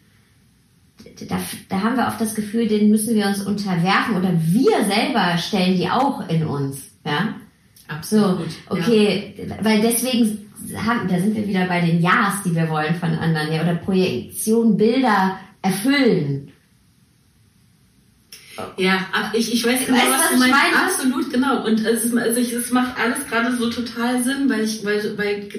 [1.30, 1.39] da,
[1.70, 5.78] da haben wir oft das Gefühl, denen müssen wir uns unterwerfen oder wir selber stellen
[5.78, 7.36] die auch in uns, ja.
[8.01, 8.47] So, Absolut.
[8.70, 10.45] okay, weil deswegen
[10.76, 13.76] haben, da sind wir wieder bei den Ja's, die wir wollen von anderen, ja, oder
[13.76, 16.51] Projektion, Bilder erfüllen.
[18.78, 20.55] Ja, ich, ich weiß genau, Weißt was, was du meinst.
[20.55, 20.86] meine?
[20.86, 21.66] Absolut, genau.
[21.66, 25.18] Und es, ist, also ich, es macht alles gerade so total Sinn, weil ich, weil,
[25.18, 25.49] weil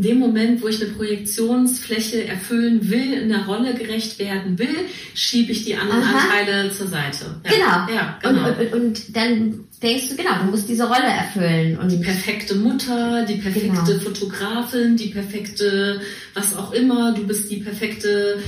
[0.00, 4.74] in dem Moment, wo ich eine Projektionsfläche erfüllen will, in der Rolle gerecht werden will,
[5.14, 6.20] schiebe ich die anderen Aha.
[6.20, 7.38] Anteile zur Seite.
[7.44, 7.94] Ja, Genau.
[7.94, 8.48] Ja, genau.
[8.48, 11.78] Und, und, und dann denkst du, genau, du musst diese Rolle erfüllen.
[11.78, 14.00] Und die perfekte Mutter, die perfekte Genau.
[14.00, 16.00] Fotografin, die perfekte,
[16.32, 18.42] was auch immer, du bist die perfekte,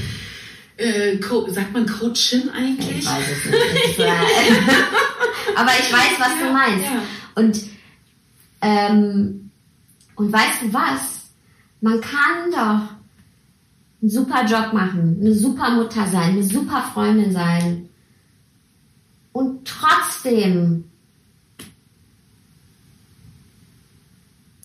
[0.78, 3.00] äh, sagt man Coachin eigentlich?
[3.00, 3.50] Ich weiß es
[3.98, 4.08] nicht.
[5.54, 6.84] Aber ich weiß, was du Ja, meinst.
[6.86, 7.02] ja.
[7.34, 7.60] Und,
[8.62, 9.50] ähm,
[10.16, 11.21] und weißt du was?
[11.82, 12.94] Man kann doch
[14.00, 17.88] einen super Job machen, eine super Mutter sein, eine super Freundin sein
[19.32, 20.84] und trotzdem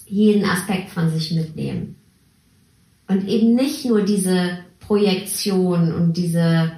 [0.06, 1.96] jeden Aspekt von sich mitnehmen.
[3.08, 6.72] Und eben nicht nur diese Projektion und diese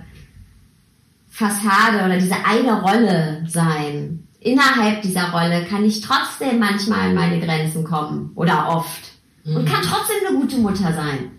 [1.28, 4.26] Fassade oder diese eine Rolle sein.
[4.40, 9.82] Innerhalb dieser Rolle kann ich trotzdem manchmal an meine Grenzen kommen oder oft und kann
[9.82, 11.32] trotzdem eine gute Mutter sein.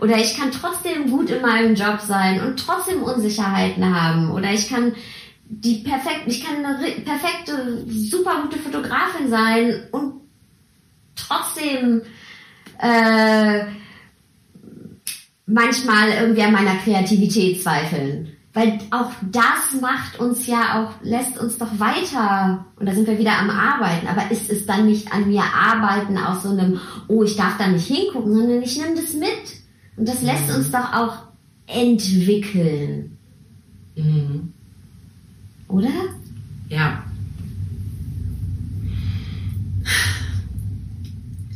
[0.00, 4.30] Oder ich kann trotzdem gut in meinem Job sein und trotzdem Unsicherheiten haben.
[4.32, 4.92] Oder ich kann
[5.46, 10.20] die perfekt, ich kann eine perfekte, super gute Fotografin sein und
[11.14, 12.02] trotzdem
[12.80, 13.64] äh,
[15.46, 18.33] manchmal irgendwie an meiner Kreativität zweifeln.
[18.54, 23.18] Weil auch das macht uns ja auch, lässt uns doch weiter, und da sind wir
[23.18, 26.78] wieder am Arbeiten, aber ist es dann nicht an mir arbeiten aus so einem,
[27.08, 29.60] oh, ich darf da nicht hingucken, sondern ich nehme das mit.
[29.96, 31.16] Und das lässt uns doch auch
[31.66, 33.16] entwickeln,
[33.96, 34.52] Mhm.
[35.68, 35.88] oder?
[36.68, 37.02] Ja.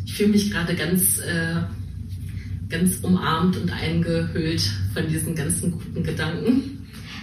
[0.05, 1.57] Ich fühle mich gerade ganz, äh,
[2.69, 6.78] ganz umarmt und eingehüllt von diesen ganzen guten Gedanken.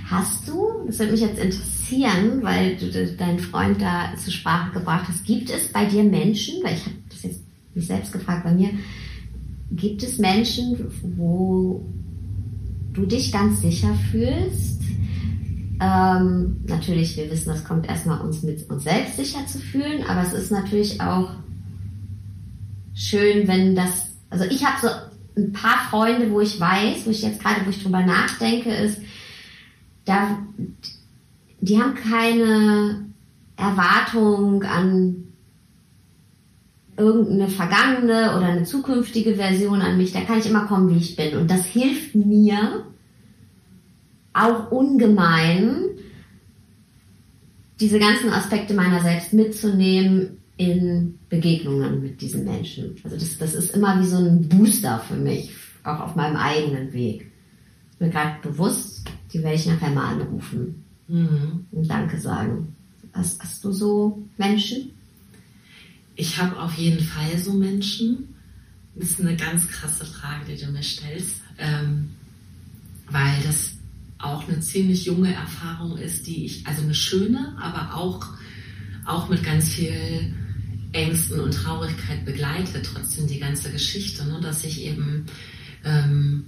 [0.07, 4.71] Hast du, das würde mich jetzt interessieren, weil du de- deinen Freund da zur Sprache
[4.71, 7.41] gebracht hast, gibt es bei dir Menschen, weil ich habe das jetzt
[7.73, 8.69] mich selbst gefragt bei mir,
[9.71, 10.77] gibt es Menschen,
[11.17, 11.83] wo
[12.93, 14.81] du dich ganz sicher fühlst?
[15.81, 20.21] Ähm, natürlich, wir wissen, das kommt erstmal uns mit uns selbst sicher zu fühlen, aber
[20.21, 21.31] es ist natürlich auch
[22.93, 24.87] schön, wenn das, also ich habe so
[25.41, 28.99] ein paar Freunde, wo ich weiß, wo ich jetzt gerade, wo ich drüber nachdenke, ist,
[30.05, 30.39] da,
[31.59, 33.05] die haben keine
[33.57, 35.25] Erwartung an
[36.97, 40.13] irgendeine vergangene oder eine zukünftige Version an mich.
[40.13, 41.35] Da kann ich immer kommen, wie ich bin.
[41.35, 42.85] Und das hilft mir
[44.33, 45.89] auch ungemein,
[47.79, 52.95] diese ganzen Aspekte meiner selbst mitzunehmen in Begegnungen mit diesen Menschen.
[53.03, 55.51] Also das, das ist immer wie so ein Booster für mich,
[55.83, 57.31] auch auf meinem eigenen Weg.
[57.91, 58.94] Ist mir gerade bewusst,
[59.35, 61.67] die werde ich nachher mal anrufen Mhm.
[61.71, 62.75] und Danke sagen.
[63.13, 64.91] Hast, hast du so Menschen?
[66.15, 68.33] Ich habe auf jeden Fall so Menschen.
[68.95, 72.11] Das ist eine ganz krasse Frage, die du mir stellst, ähm,
[73.11, 73.73] weil das
[74.19, 78.25] auch eine ziemlich junge Erfahrung ist, die ich, also eine schöne, aber auch,
[79.05, 80.33] auch mit ganz viel
[80.93, 84.39] Ängsten und Traurigkeit begleitet, trotzdem die ganze Geschichte, ne?
[84.41, 85.25] dass ich eben
[85.83, 86.45] ähm,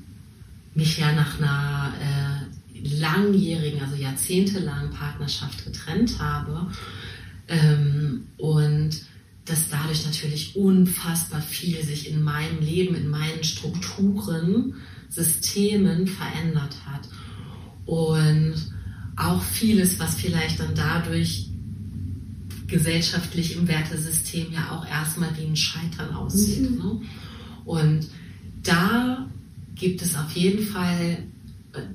[0.73, 6.67] mich ja nach einer äh, langjährigen, also jahrzehntelangen Partnerschaft getrennt habe
[7.47, 8.91] ähm, und
[9.45, 14.75] dass dadurch natürlich unfassbar viel sich in meinem Leben, in meinen Strukturen,
[15.09, 17.07] Systemen verändert hat.
[17.85, 18.55] Und
[19.15, 21.49] auch vieles, was vielleicht dann dadurch
[22.67, 26.69] gesellschaftlich im Wertesystem ja auch erstmal wie ein Scheitern aussieht.
[26.69, 26.77] Mhm.
[26.77, 27.01] Ne?
[27.63, 28.07] Und
[28.63, 29.29] da
[29.75, 31.23] gibt es auf jeden Fall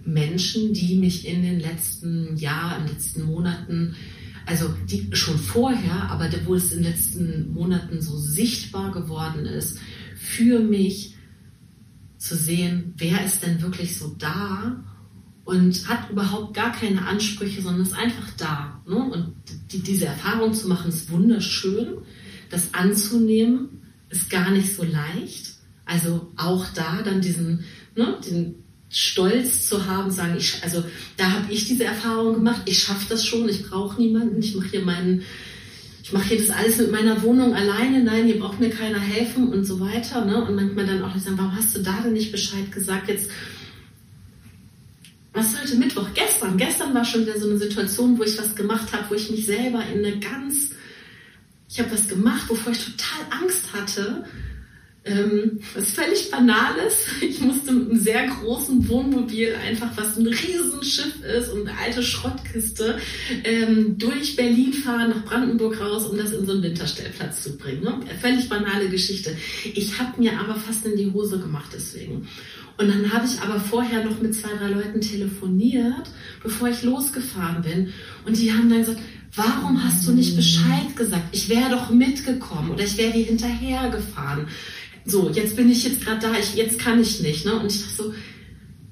[0.04, 3.94] Menschen, die mich in den letzten Jahren, in den letzten Monaten
[4.46, 9.78] Also die schon vorher, aber wo es in den letzten Monaten so sichtbar geworden ist,
[10.16, 11.14] für mich
[12.18, 14.84] zu sehen, wer ist denn wirklich so da
[15.44, 18.80] und hat überhaupt gar keine Ansprüche, sondern ist einfach da.
[18.86, 18.96] Ne?
[18.96, 19.34] Und
[19.72, 21.98] die, diese Erfahrung zu machen, ist wunderschön.
[22.48, 25.54] Das anzunehmen, ist gar nicht so leicht.
[25.84, 27.64] Also auch da dann diesen,
[27.96, 28.61] ne, den
[28.92, 30.84] Stolz zu haben, sagen, ich, also
[31.16, 34.68] da habe ich diese Erfahrung gemacht, ich schaffe das schon, ich brauche niemanden, ich mache
[34.68, 35.22] hier meinen,
[36.02, 39.48] ich mache hier das alles mit meiner Wohnung alleine, nein, hier braucht mir keiner helfen
[39.48, 40.26] und so weiter.
[40.26, 40.44] Ne?
[40.44, 43.08] Und manchmal dann auch sagen, warum hast du da denn nicht Bescheid gesagt?
[43.08, 43.30] Jetzt
[45.32, 46.08] was heute Mittwoch?
[46.12, 46.58] Gestern.
[46.58, 49.46] Gestern war schon wieder so eine Situation, wo ich was gemacht habe, wo ich mich
[49.46, 50.72] selber in eine ganz,
[51.70, 54.24] ich habe was gemacht, wovor ich total Angst hatte.
[55.04, 57.06] Ähm, was völlig Banales.
[57.22, 62.02] Ich musste mit einem sehr großen Wohnmobil einfach, was ein Riesenschiff ist und eine alte
[62.02, 62.98] Schrottkiste,
[63.42, 67.82] ähm, durch Berlin fahren, nach Brandenburg raus, um das in so einen Winterstellplatz zu bringen.
[67.82, 68.00] Ne?
[68.20, 69.36] Völlig banale Geschichte.
[69.74, 72.28] Ich habe mir aber fast in die Hose gemacht deswegen.
[72.78, 76.10] Und dann habe ich aber vorher noch mit zwei, drei Leuten telefoniert,
[76.42, 77.92] bevor ich losgefahren bin.
[78.24, 79.00] Und die haben dann gesagt,
[79.34, 81.24] warum hast du nicht Bescheid gesagt?
[81.32, 84.46] Ich wäre doch mitgekommen oder ich wäre dir hinterhergefahren.
[85.04, 87.44] So, jetzt bin ich jetzt gerade da, ich, jetzt kann ich nicht.
[87.44, 87.58] Ne?
[87.58, 88.14] Und ich dachte so,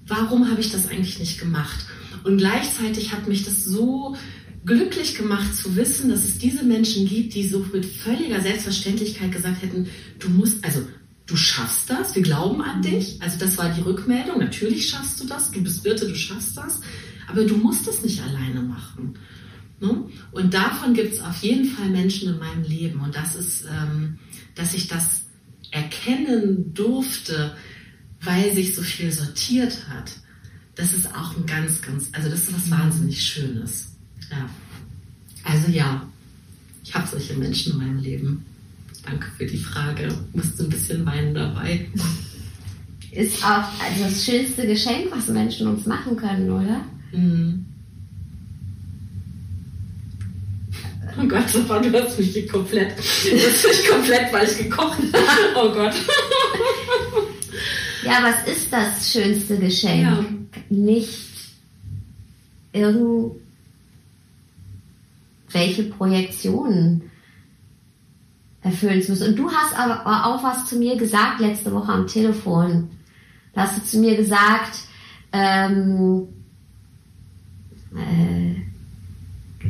[0.06, 1.86] warum habe ich das eigentlich nicht gemacht?
[2.24, 4.16] Und gleichzeitig hat mich das so
[4.64, 9.62] glücklich gemacht zu wissen, dass es diese Menschen gibt, die so mit völliger Selbstverständlichkeit gesagt
[9.62, 9.88] hätten,
[10.18, 10.82] du musst, also
[11.26, 13.16] du schaffst das, wir glauben an dich.
[13.20, 14.38] Also das war die Rückmeldung.
[14.38, 16.80] Natürlich schaffst du das, du bist Birte, du schaffst das,
[17.28, 19.14] aber du musst es nicht alleine machen.
[19.80, 20.04] Ne?
[20.32, 23.00] Und davon gibt es auf jeden Fall Menschen in meinem Leben.
[23.00, 24.18] Und das ist, ähm,
[24.54, 25.19] dass ich das
[25.70, 27.56] erkennen durfte,
[28.22, 30.12] weil sich so viel sortiert hat.
[30.74, 32.70] Das ist auch ein ganz, ganz, also das ist was mhm.
[32.70, 33.92] wahnsinnig Schönes.
[34.30, 34.48] Ja.
[35.44, 36.06] Also ja,
[36.84, 38.44] ich habe solche Menschen in meinem Leben.
[39.04, 40.08] Danke für die Frage.
[40.32, 41.88] Musste ein bisschen weinen dabei.
[43.12, 46.84] Ist auch also das schönste Geschenk, was Menschen uns machen können, oder?
[47.12, 47.66] Mhm.
[51.18, 55.56] Oh Gott, du hast mich komplett, du hast mich komplett, weil ich gekocht habe.
[55.56, 55.94] Oh Gott.
[58.04, 60.02] Ja, was ist das schönste Geschenk?
[60.02, 60.24] Ja.
[60.70, 61.30] Nicht
[62.72, 63.42] irgendwelche
[65.96, 67.02] Projektionen
[68.62, 69.28] erfüllen zu müssen.
[69.28, 72.90] Und du hast aber auch was zu mir gesagt letzte Woche am Telefon.
[73.54, 74.78] Da hast du zu mir gesagt,
[75.32, 76.28] ähm,
[77.96, 78.52] äh,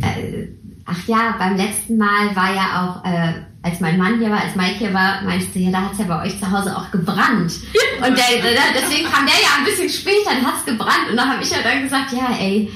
[0.00, 0.48] äh,
[0.90, 4.56] ach ja, beim letzten Mal war ja auch, äh, als mein Mann hier war, als
[4.56, 6.90] Mike hier war, meinst du, ja, da hat es ja bei euch zu Hause auch
[6.90, 7.52] gebrannt.
[7.98, 8.42] Und der,
[8.74, 11.10] deswegen kam der ja ein bisschen später, dann hat es gebrannt.
[11.10, 12.70] Und dann habe ich ja dann gesagt, ja, ey,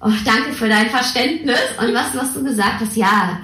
[0.00, 1.58] oh, danke für dein Verständnis.
[1.80, 3.40] Und was, was du gesagt hast, ja,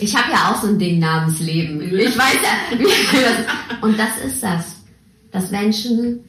[0.00, 1.80] ich habe ja auch so ein Ding namens Leben.
[1.80, 3.78] Ich weiß ja.
[3.80, 4.82] Und das ist das.
[5.30, 6.20] Dass Menschen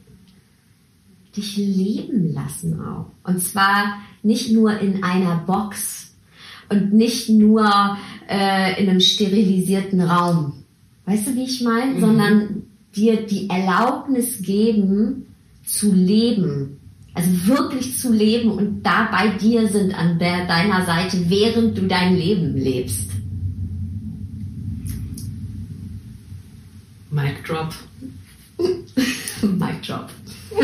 [1.36, 3.10] dich leben lassen auch.
[3.22, 6.05] Und zwar nicht nur in einer Box
[6.68, 7.98] und nicht nur
[8.28, 10.64] äh, in einem sterilisierten Raum.
[11.04, 11.94] Weißt du, wie ich meine?
[11.94, 12.00] Mhm.
[12.00, 12.62] Sondern
[12.94, 15.26] dir die Erlaubnis geben,
[15.64, 16.80] zu leben.
[17.14, 21.86] Also wirklich zu leben und da bei dir sind an der, deiner Seite, während du
[21.86, 23.10] dein Leben lebst.
[27.10, 27.74] Mic drop.
[28.58, 30.10] Mic drop.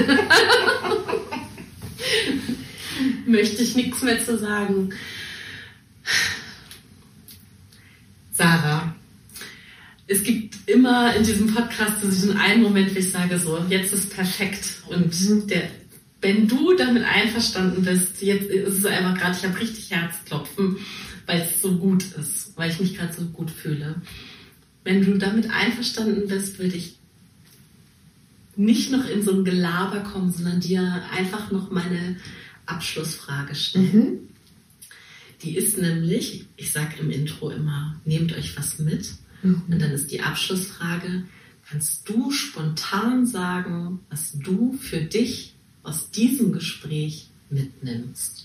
[3.26, 4.90] Möchte ich nichts mehr zu sagen.
[8.32, 8.94] Sarah,
[10.06, 14.14] es gibt immer in diesem Podcast diesen einen Moment, wo ich sage, so, jetzt ist
[14.14, 14.82] perfekt.
[14.88, 15.46] Und mhm.
[15.46, 15.68] der,
[16.20, 20.76] wenn du damit einverstanden bist, jetzt ist es einfach gerade, ich habe richtig Herzklopfen,
[21.26, 23.96] weil es so gut ist, weil ich mich gerade so gut fühle.
[24.84, 26.96] Wenn du damit einverstanden bist, würde ich
[28.56, 32.16] nicht noch in so ein Gelaber kommen, sondern dir einfach noch meine
[32.66, 33.92] Abschlussfrage stellen.
[33.92, 34.31] Mhm.
[35.42, 39.12] Die ist nämlich, ich sage im Intro immer, nehmt euch was mit.
[39.42, 39.62] Mhm.
[39.68, 41.24] Und dann ist die Abschlussfrage,
[41.68, 48.41] kannst du spontan sagen, was du für dich aus diesem Gespräch mitnimmst?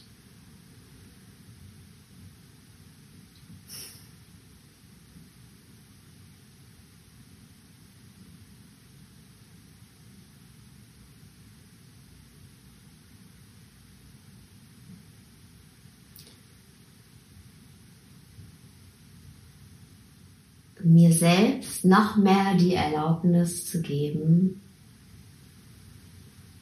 [20.87, 24.61] Mir selbst noch mehr die Erlaubnis zu geben,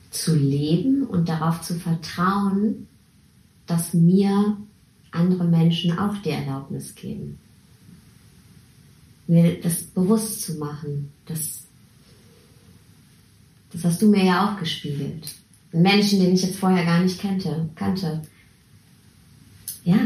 [0.09, 2.87] zu leben und darauf zu vertrauen,
[3.67, 4.57] dass mir
[5.11, 7.37] andere Menschen auch die Erlaubnis geben.
[9.27, 11.63] Mir das bewusst zu machen, das,
[13.71, 15.33] das hast du mir ja auch gespiegelt.
[15.71, 17.69] Menschen, den ich jetzt vorher gar nicht kannte.
[17.75, 18.21] kannte.
[19.83, 19.97] Ja.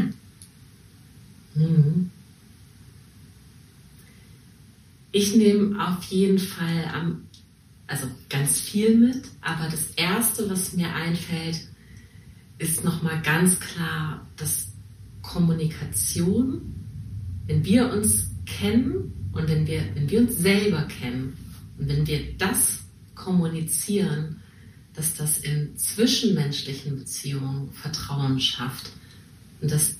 [1.54, 2.10] Mhm.
[5.12, 7.24] Ich nehme auf jeden Fall am,
[7.86, 11.68] also ganz viel mit, aber das erste, was mir einfällt,
[12.58, 14.68] ist nochmal ganz klar, dass
[15.22, 16.74] Kommunikation,
[17.46, 21.36] wenn wir uns kennen und wenn wir, wenn wir uns selber kennen
[21.78, 22.80] und wenn wir das
[23.14, 24.42] kommunizieren,
[24.94, 28.90] dass das in zwischenmenschlichen Beziehungen Vertrauen schafft
[29.60, 29.96] und dass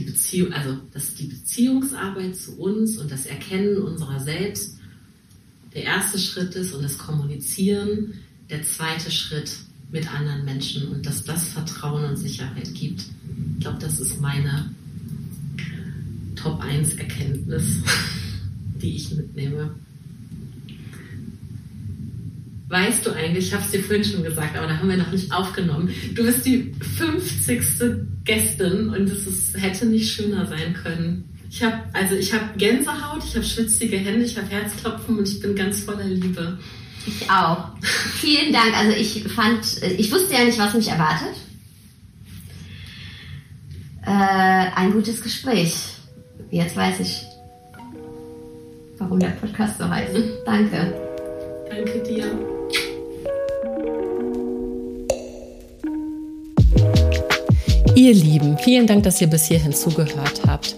[0.00, 4.78] die Beziehung, also dass die Beziehungsarbeit zu uns und das Erkennen unserer selbst
[5.74, 8.14] der erste Schritt ist und das Kommunizieren
[8.48, 9.52] der zweite Schritt
[9.92, 13.02] mit anderen Menschen und dass das Vertrauen und Sicherheit gibt.
[13.54, 14.70] Ich glaube, das ist meine
[16.34, 17.64] Top 1 Erkenntnis,
[18.82, 19.74] die ich mitnehme.
[22.68, 25.10] Weißt du eigentlich, ich habe es dir vorhin schon gesagt, aber da haben wir noch
[25.10, 25.90] nicht aufgenommen.
[26.14, 27.62] Du bist die 50.
[28.30, 31.24] Gästin und es ist, hätte nicht schöner sein können.
[31.50, 35.40] Ich habe also ich habe Gänsehaut, ich habe schwitzige Hände, ich habe Herzklopfen und ich
[35.40, 36.56] bin ganz voller Liebe.
[37.06, 37.70] Ich auch.
[38.20, 38.76] Vielen Dank.
[38.76, 41.34] Also ich fand, ich wusste ja nicht, was mich erwartet.
[44.06, 45.74] Äh, ein gutes Gespräch.
[46.52, 47.22] Jetzt weiß ich,
[48.98, 50.14] warum der Podcast so heißt.
[50.46, 50.94] Danke.
[51.68, 52.59] Danke dir.
[58.00, 60.74] Ihr Lieben, vielen Dank, dass ihr bis hierhin zugehört habt.